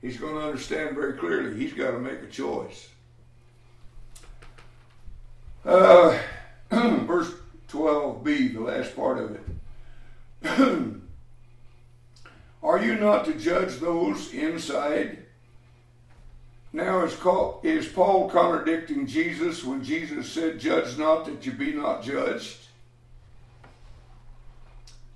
[0.00, 1.58] he's going to understand very clearly.
[1.58, 2.88] He's got to make a choice.
[5.64, 6.16] Uh,
[6.70, 7.32] verse
[7.68, 9.42] 12b, the last part of it.
[12.62, 15.25] Are you not to judge those inside?
[16.76, 17.16] Now, is,
[17.62, 22.58] is Paul contradicting Jesus when Jesus said, Judge not that you be not judged?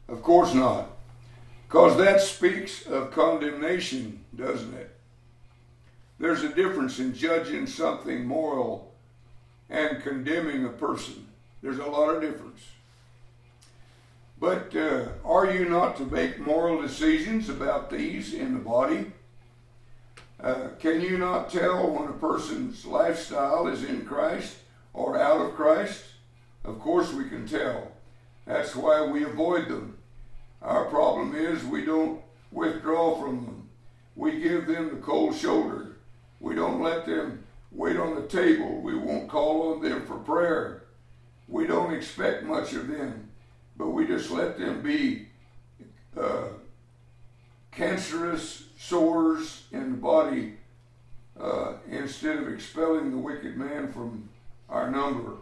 [0.09, 0.89] Of course not.
[1.69, 4.97] Because that speaks of condemnation, doesn't it?
[6.19, 8.95] There's a difference in judging something moral
[9.69, 11.27] and condemning a person.
[11.61, 12.63] There's a lot of difference.
[14.39, 19.13] But uh, are you not to make moral decisions about these in the body?
[20.43, 24.57] Uh, can you not tell when a person's lifestyle is in Christ
[24.95, 26.03] or out of Christ?
[26.65, 27.93] Of course we can tell.
[28.47, 29.99] That's why we avoid them.
[30.63, 33.69] Our problem is we don't withdraw from them.
[34.17, 35.97] We give them the cold shoulder.
[36.41, 38.81] We don't let them wait on the table.
[38.81, 40.85] We won't call on them for prayer.
[41.49, 43.31] We don't expect much of them,
[43.77, 45.29] but we just let them be
[46.19, 46.49] uh,
[47.71, 50.55] cancerous sores in the body
[51.39, 54.29] uh, instead of expelling the wicked man from
[54.69, 55.35] our number.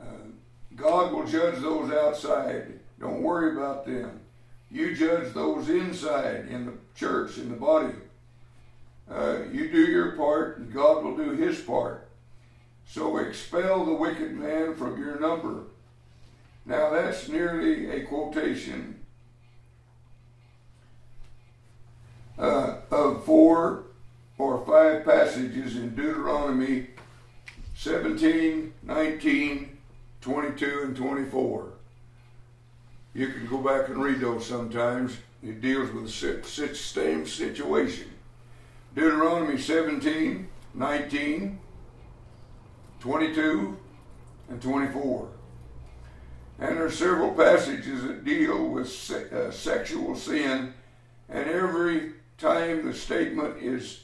[0.00, 0.28] Uh,
[0.74, 4.20] God will judge those outside don't worry about them.
[4.70, 7.94] You judge those inside in the church, in the body.
[9.10, 12.08] Uh, you do your part, and God will do his part.
[12.88, 15.64] So expel the wicked man from your number.
[16.64, 18.95] Now that's nearly a quotation
[22.38, 23.84] uh, of four
[24.38, 26.88] or five passages in Deuteronomy
[27.74, 29.78] 17, 19,
[30.20, 31.68] 22 and 24.
[33.14, 35.16] You can go back and read those sometimes.
[35.42, 38.10] It deals with the same situation.
[38.94, 41.58] Deuteronomy 17, 19,
[43.00, 43.76] 22,
[44.48, 45.28] and 24.
[46.58, 50.72] And there are several passages that deal with se- uh, sexual sin,
[51.28, 54.00] and every time the statement is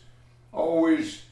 [0.53, 1.23] always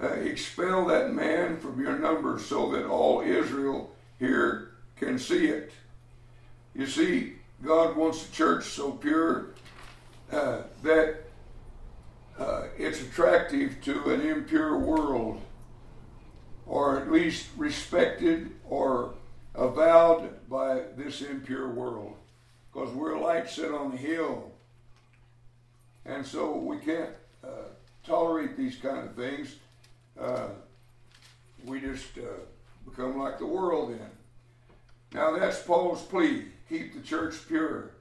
[0.00, 5.72] uh, expel that man from your number so that all Israel here can see it.
[6.74, 7.34] You see,
[7.64, 9.50] God wants the church so pure
[10.30, 11.24] uh, that
[12.38, 15.40] uh, it's attractive to an impure world,
[16.66, 19.14] or at least respected or
[19.54, 22.14] avowed by this impure world,
[22.72, 24.52] because we're a light set on the hill,
[26.08, 27.10] and so we can't
[27.44, 27.68] uh,
[28.04, 29.56] tolerate these kind of things.
[30.20, 30.48] Uh,
[31.64, 32.40] we just uh,
[32.88, 34.10] become like the world then.
[35.12, 37.92] Now that's Paul's plea keep the church pure.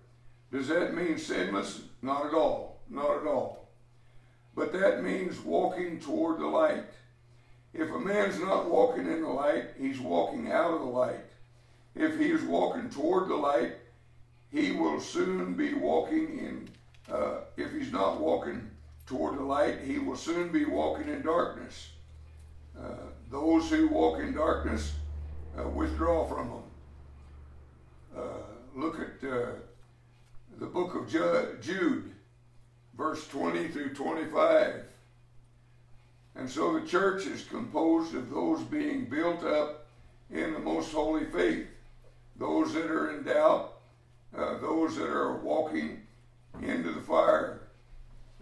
[0.52, 1.82] Does that mean sinless?
[2.02, 2.80] Not at all.
[2.90, 3.68] Not at all.
[4.56, 6.86] But that means walking toward the light.
[7.74, 11.26] If a man's not walking in the light, he's walking out of the light.
[11.96, 13.74] If he is walking toward the light,
[14.52, 16.70] he will soon be walking in,
[17.12, 18.70] uh, if he's not walking
[19.06, 21.90] toward the light, he will soon be walking in darkness.
[22.80, 24.94] Uh, those who walk in darkness
[25.58, 26.64] uh, withdraw from them.
[28.16, 28.22] Uh,
[28.76, 29.48] look at uh,
[30.60, 32.12] the book of Jude,
[32.98, 34.84] verse 20 through 25.
[36.36, 39.88] And so the church is composed of those being built up
[40.30, 41.68] in the most holy faith,
[42.38, 43.74] those that are in doubt,
[44.38, 46.02] uh, those that are walking
[46.64, 47.62] into the fire.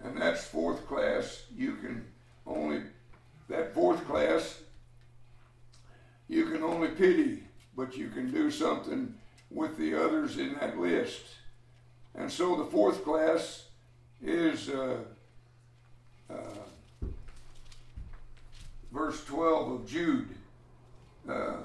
[0.03, 1.43] And that's fourth class.
[1.55, 2.05] You can
[2.45, 2.82] only,
[3.49, 4.61] that fourth class,
[6.28, 7.43] you can only pity,
[7.76, 9.16] but you can do something
[9.49, 11.22] with the others in that list.
[12.13, 13.66] And so the fourth class
[14.24, 14.97] is uh,
[16.30, 17.05] uh,
[18.91, 20.30] verse 12 of Jude.
[21.28, 21.57] Uh,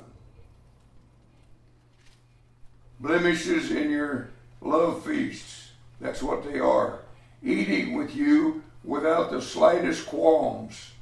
[2.99, 4.31] blemishes in your
[4.61, 5.70] love feasts.
[6.01, 7.01] That's what they are.
[7.43, 10.93] Eating with you without the slightest qualms.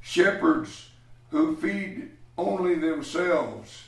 [0.00, 0.90] Shepherds
[1.30, 3.84] who feed only themselves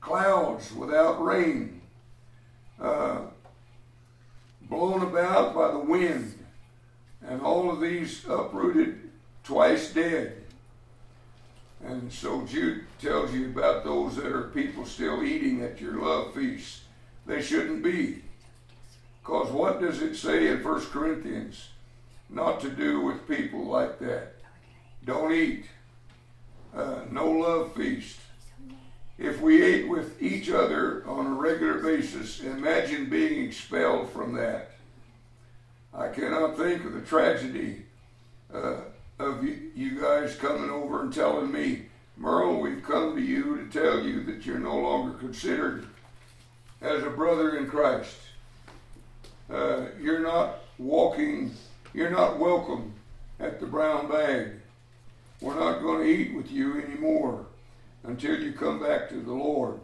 [0.00, 1.80] clouds without rain,
[2.80, 3.20] uh,
[4.62, 6.44] blown about by the wind,
[7.26, 9.10] and all of these uprooted,
[9.44, 10.34] twice dead.
[11.84, 16.34] And so Jude tells you about those that are people still eating at your love
[16.34, 16.82] feasts.
[17.26, 18.22] They shouldn't be.
[19.28, 21.68] Because what does it say in 1 Corinthians?
[22.30, 24.36] Not to do with people like that.
[25.04, 25.66] Don't eat.
[26.74, 28.16] Uh, no love feast.
[29.18, 34.70] If we ate with each other on a regular basis, imagine being expelled from that.
[35.92, 37.82] I cannot think of the tragedy
[38.54, 38.76] uh,
[39.18, 43.78] of you, you guys coming over and telling me, Merle, we've come to you to
[43.78, 45.86] tell you that you're no longer considered
[46.80, 48.16] as a brother in Christ.
[49.50, 51.52] Uh, you're not walking,
[51.94, 52.92] you're not welcome
[53.40, 54.52] at the brown bag.
[55.40, 57.46] We're not going to eat with you anymore
[58.04, 59.80] until you come back to the Lord.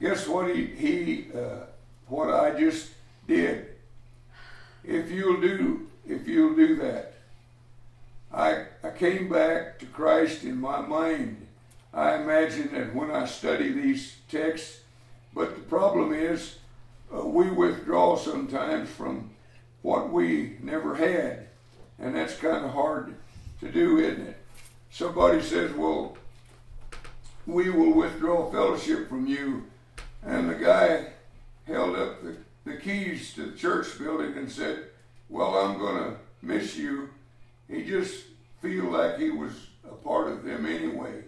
[0.00, 1.64] Guess what he, he uh,
[2.08, 2.90] what I just
[3.26, 3.68] did?
[4.84, 7.14] If you'll do if you'll do that,
[8.32, 11.46] I I came back to Christ in my mind.
[11.94, 14.80] I imagine that when I study these texts,
[15.34, 16.56] but the problem is
[17.14, 19.30] uh, we withdraw sometimes from
[19.82, 21.48] what we never had,
[21.98, 23.14] and that's kind of hard
[23.60, 24.36] to do, isn't it?
[24.90, 26.16] Somebody says, "Well,
[27.46, 29.64] we will withdraw fellowship from you.
[30.24, 31.06] And the guy
[31.66, 34.86] held up the, the keys to the church building and said,
[35.28, 37.10] Well, I'm going to miss you.
[37.68, 38.24] He just
[38.60, 39.52] feel like he was
[39.84, 41.22] a part of them anyway.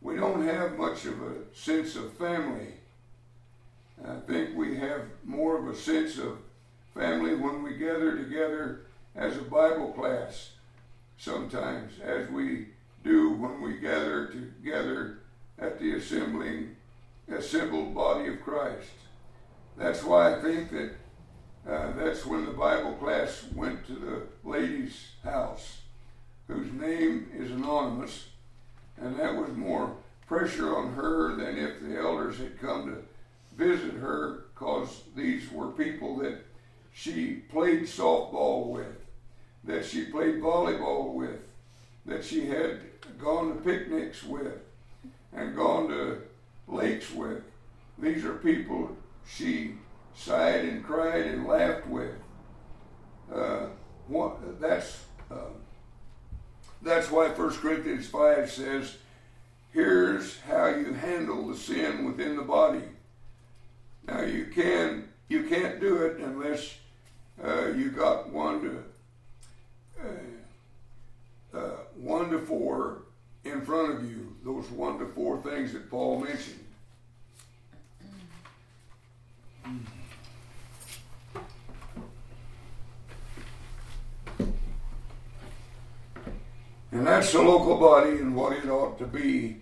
[0.00, 2.74] We don't have much of a sense of family.
[4.06, 6.38] I think we have more of a sense of
[6.94, 8.82] family when we gather together
[9.14, 10.50] as a Bible class
[11.18, 12.68] sometimes, as we
[13.04, 15.18] do when we gather together
[15.58, 16.76] at the assembling,
[17.28, 18.88] assembled body of Christ.
[19.76, 20.92] That's why I think that
[21.68, 25.82] uh, that's when the Bible class went to the lady's house,
[26.48, 28.28] whose name is anonymous,
[28.96, 29.94] and that was more
[30.26, 33.02] pressure on her than if the elders had come to
[33.56, 36.44] visit her, because these were people that
[36.92, 38.96] she played softball with,
[39.64, 41.40] that she played volleyball with,
[42.06, 42.80] that she had
[43.18, 44.58] gone to picnics with,
[45.32, 46.22] and gone to
[46.66, 47.42] lakes with.
[47.98, 48.96] These are people
[49.28, 49.74] she
[50.14, 52.14] sighed and cried and laughed with.
[53.32, 53.66] Uh,
[54.08, 55.50] what, that's uh,
[56.82, 58.96] that's why 1 Corinthians 5 says,
[59.72, 62.82] here's how you handle the sin within the body.
[64.06, 66.74] Now you can you can't do it unless
[67.42, 68.84] uh, you got one to
[70.02, 73.02] uh, uh, one to four
[73.44, 74.36] in front of you.
[74.44, 76.64] Those one to four things that Paul mentioned.
[86.92, 89.58] And that's the local body and what it ought to be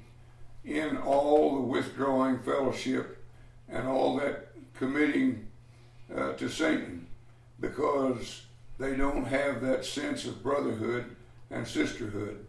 [0.64, 3.17] in all the withdrawing fellowship
[3.70, 5.46] and all that committing
[6.14, 7.06] uh, to Satan
[7.60, 8.42] because
[8.78, 11.04] they don't have that sense of brotherhood
[11.50, 12.44] and sisterhood.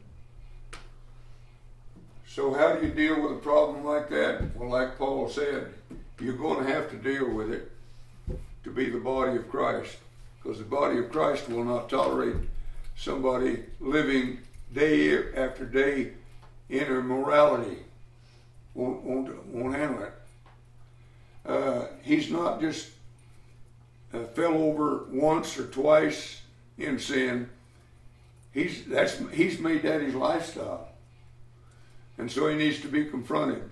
[2.27, 4.55] So, how do you deal with a problem like that?
[4.55, 5.73] Well, like Paul said,
[6.19, 7.71] you're going to have to deal with it
[8.63, 9.97] to be the body of Christ
[10.41, 12.35] because the body of Christ will not tolerate
[12.95, 14.39] somebody living
[14.73, 16.11] day after day
[16.69, 17.79] in immorality.
[18.75, 20.13] Won't, won't, won't handle it.
[21.49, 22.91] Uh, he's not just
[24.13, 26.43] uh, fell over once or twice
[26.77, 27.49] in sin.
[28.53, 30.89] He's that's he's made that his lifestyle,
[32.19, 33.67] and so he needs to be confronted.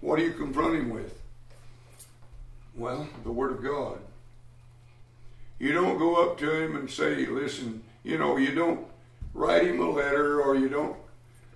[0.00, 1.20] What do you confront him with?
[2.74, 3.98] Well, the Word of God.
[5.60, 8.86] You don't go up to him and say, "Listen," you know, you don't
[9.34, 10.96] write him a letter or you don't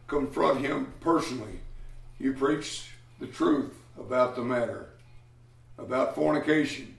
[0.06, 1.58] confront him personally.
[2.20, 4.90] You preach the truth about the matter,
[5.78, 6.96] about fornication.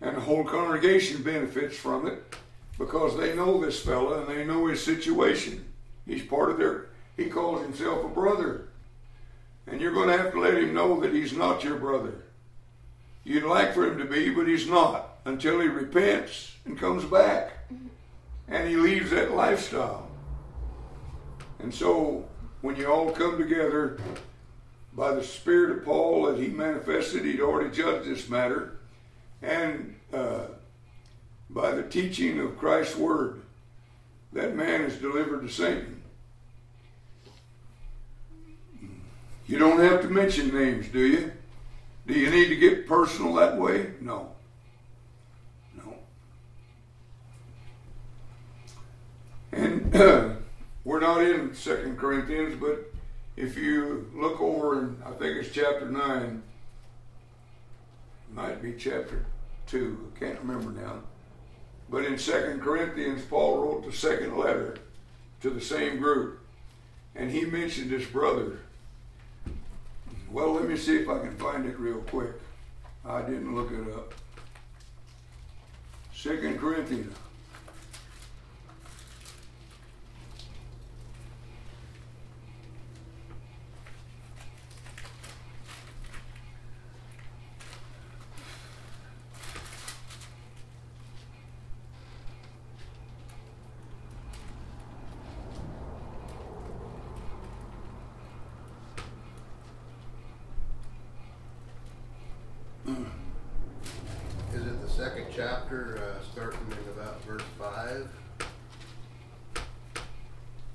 [0.00, 2.36] And the whole congregation benefits from it
[2.78, 5.64] because they know this fella and they know his situation.
[6.06, 6.86] He's part of their,
[7.16, 8.68] he calls himself a brother.
[9.66, 12.14] And you're going to have to let him know that he's not your brother.
[13.24, 17.58] You'd like for him to be, but he's not until he repents and comes back
[18.48, 20.08] and he leaves that lifestyle.
[21.60, 22.26] And so
[22.62, 23.98] when you all come together
[24.92, 28.78] by the Spirit of Paul that he manifested, he'd already judged this matter,
[29.42, 30.46] and uh,
[31.48, 33.42] by the teaching of Christ's Word,
[34.32, 36.02] that man is delivered to Satan.
[39.46, 41.32] You don't have to mention names, do you?
[42.06, 43.94] Do you need to get personal that way?
[44.00, 44.30] No.
[45.76, 45.94] No.
[49.52, 49.92] And
[50.84, 52.89] we're not in Second Corinthians, but
[53.40, 56.42] if you look over in, I think it's chapter 9,
[58.34, 59.24] might be chapter
[59.68, 61.00] 2, I can't remember now.
[61.88, 64.76] But in Second Corinthians, Paul wrote the second letter
[65.40, 66.38] to the same group,
[67.16, 68.58] and he mentioned his brother.
[70.30, 72.34] Well, let me see if I can find it real quick.
[73.06, 74.12] I didn't look it up.
[76.12, 77.16] Second Corinthians.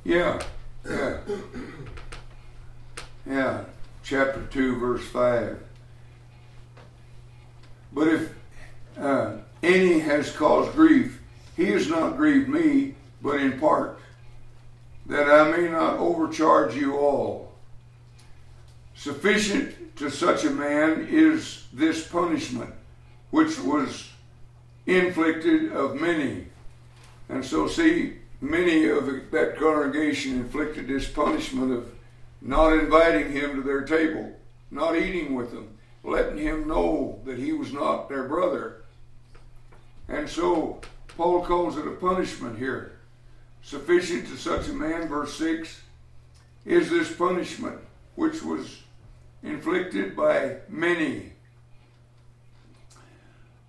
[0.05, 0.41] Yeah.
[0.87, 1.17] Yeah.
[3.25, 3.63] Yeah.
[4.03, 5.59] Chapter 2, verse 5.
[7.91, 8.33] But if
[8.97, 11.21] uh, any has caused grief,
[11.57, 13.99] he has not grieved me, but in part,
[15.07, 17.51] that I may not overcharge you all.
[18.93, 22.73] Sufficient to such a man is this punishment,
[23.31, 24.07] which was
[24.85, 26.45] inflicted of many.
[27.27, 31.91] And so, see, many of that congregation inflicted this punishment of
[32.41, 34.37] not inviting him to their table,
[34.71, 38.83] not eating with them, letting him know that he was not their brother.
[40.07, 42.99] And so Paul calls it a punishment here.
[43.63, 45.81] Sufficient to such a man, verse 6,
[46.65, 47.79] is this punishment
[48.15, 48.81] which was
[49.41, 51.33] inflicted by many.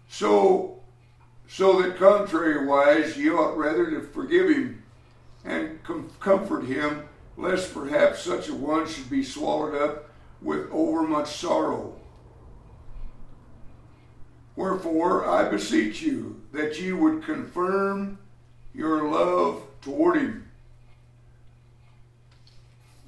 [0.08, 0.76] So
[1.48, 4.82] so that contrariwise ye ought rather to forgive him
[5.46, 10.10] and com- comfort him, lest perhaps such a one should be swallowed up
[10.42, 11.94] with overmuch sorrow.
[14.56, 18.18] Wherefore I beseech you that ye would confirm
[18.74, 20.48] your love toward him.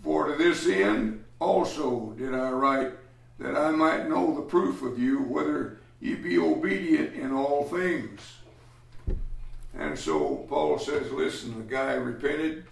[0.03, 2.93] For to this end also did I write,
[3.39, 8.38] that I might know the proof of you, whether ye be obedient in all things.
[9.79, 12.64] And so Paul says, listen, the guy repented.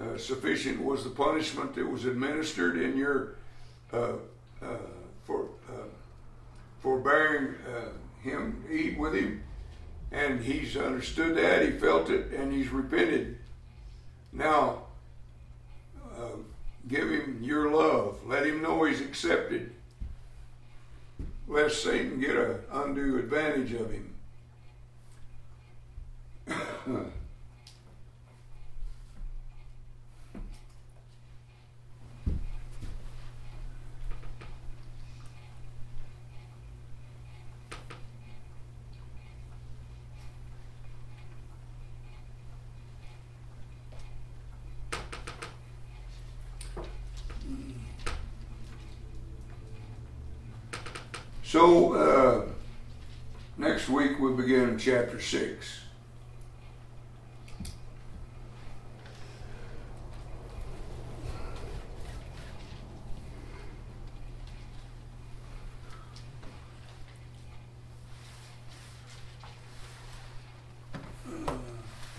[0.00, 3.36] Uh, sufficient was the punishment that was administered in your
[3.92, 4.14] uh,
[4.62, 4.76] uh,
[5.24, 5.88] for uh,
[6.80, 7.90] forbearing uh,
[8.22, 9.42] him eat with him,
[10.10, 11.62] and he's understood that.
[11.62, 13.38] He felt it, and he's repented.
[14.32, 14.84] Now,
[16.16, 16.36] uh,
[16.88, 18.18] give him your love.
[18.26, 19.72] Let him know he's accepted.
[21.46, 24.09] Lest Satan get an undue advantage of him.
[51.50, 52.46] So, uh,
[53.58, 55.79] next week we'll begin in chapter 6.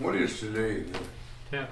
[0.01, 0.83] What is today?
[1.53, 1.67] Yeah.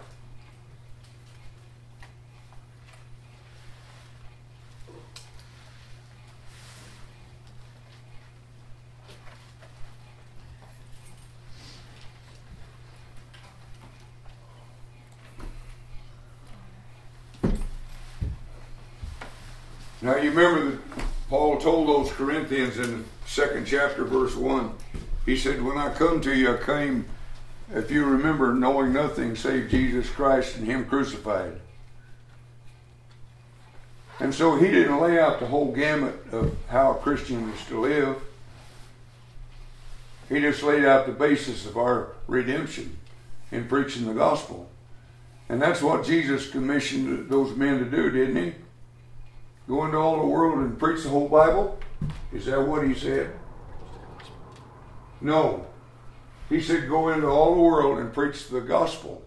[20.03, 20.79] Now you remember that
[21.29, 24.71] Paul told those Corinthians in the second chapter, verse 1,
[25.25, 27.05] he said, When I come to you, I came,
[27.73, 31.59] if you remember, knowing nothing save Jesus Christ and Him crucified.
[34.19, 37.79] And so he didn't lay out the whole gamut of how a Christian is to
[37.79, 38.17] live.
[40.27, 42.97] He just laid out the basis of our redemption
[43.51, 44.69] in preaching the gospel.
[45.47, 48.53] And that's what Jesus commissioned those men to do, didn't he?
[49.67, 51.79] Go into all the world and preach the whole Bible?
[52.33, 53.31] Is that what he said?
[55.21, 55.65] No.
[56.49, 59.23] He said, go into all the world and preach the gospel.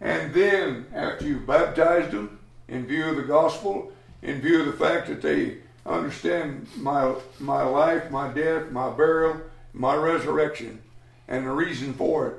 [0.00, 4.72] And then, after you've baptized them, in view of the gospel, in view of the
[4.72, 9.40] fact that they understand my, my life, my death, my burial,
[9.72, 10.82] my resurrection,
[11.28, 12.34] and the reason for it,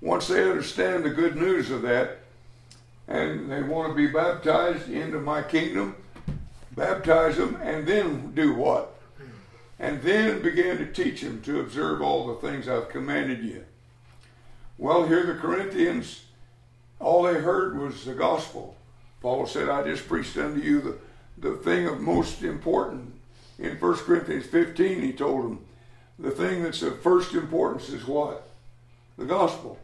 [0.00, 2.18] once they understand the good news of that,
[3.08, 5.96] and they want to be baptized into my kingdom,
[6.74, 8.93] baptize them, and then do what?
[9.78, 13.64] And then began to teach them to observe all the things I've commanded you.
[14.78, 16.24] Well, here the Corinthians,
[17.00, 18.76] all they heard was the gospel.
[19.20, 20.98] Paul said, I just preached unto you the,
[21.38, 23.14] the thing of most important.
[23.58, 25.64] In 1 Corinthians 15, he told them,
[26.18, 28.48] the thing that's of first importance is what?
[29.18, 29.78] The gospel.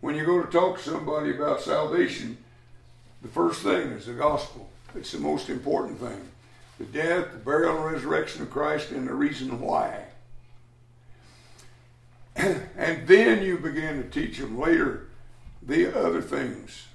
[0.00, 2.38] When you go to talk to somebody about salvation,
[3.22, 4.68] the first thing is the gospel.
[4.94, 6.20] It's the most important thing.
[6.78, 10.04] The death, the burial, and resurrection of Christ, and the reason why.
[12.36, 15.08] and then you begin to teach them later
[15.62, 16.86] the other things.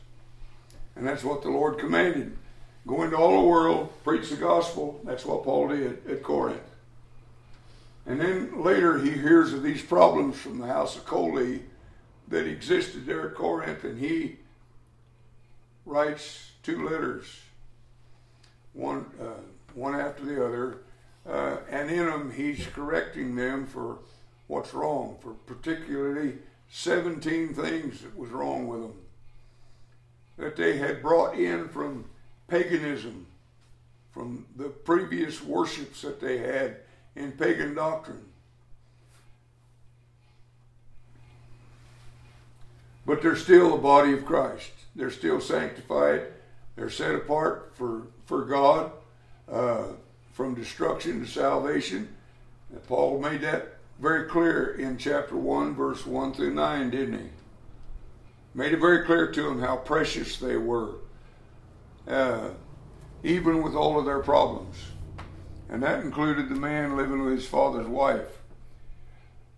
[0.96, 2.38] And that's what the Lord commanded.
[2.86, 5.00] Go into all the world, preach the gospel.
[5.06, 6.62] That's what Paul did at Corinth.
[8.06, 11.62] And then later he hears of these problems from the house of Chloe
[12.28, 14.38] that existed there at Corinth, and he
[15.86, 17.26] writes two letters,
[18.74, 19.42] one uh,
[19.76, 20.78] one after the other,
[21.28, 24.00] uh, and in them he's correcting them for
[24.48, 26.38] what's wrong, for particularly
[26.72, 28.94] 17 things that was wrong with them
[30.40, 32.06] that they had brought in from
[32.48, 33.28] paganism,
[34.12, 36.78] from the previous worships that they had
[37.16, 38.26] in pagan doctrine.
[43.06, 44.72] But they're still the body of Christ.
[44.96, 46.28] They're still sanctified.
[46.76, 48.92] They're set apart for, for God
[49.52, 49.84] uh,
[50.34, 52.08] from destruction to salvation.
[52.72, 57.30] And Paul made that very clear in chapter 1, verse 1 through 9, didn't he?
[58.54, 60.96] Made it very clear to them how precious they were,
[62.08, 62.50] uh,
[63.24, 64.76] even with all of their problems.
[65.70, 68.40] And that included the man living with his father's wife.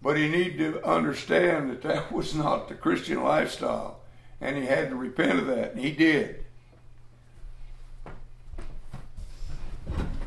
[0.02, 4.00] But he needed to understand that that was not the Christian lifestyle.
[4.42, 6.41] And he had to repent of that, and he did.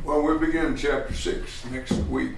[0.05, 2.33] Well, we'll begin chapter 6 next week.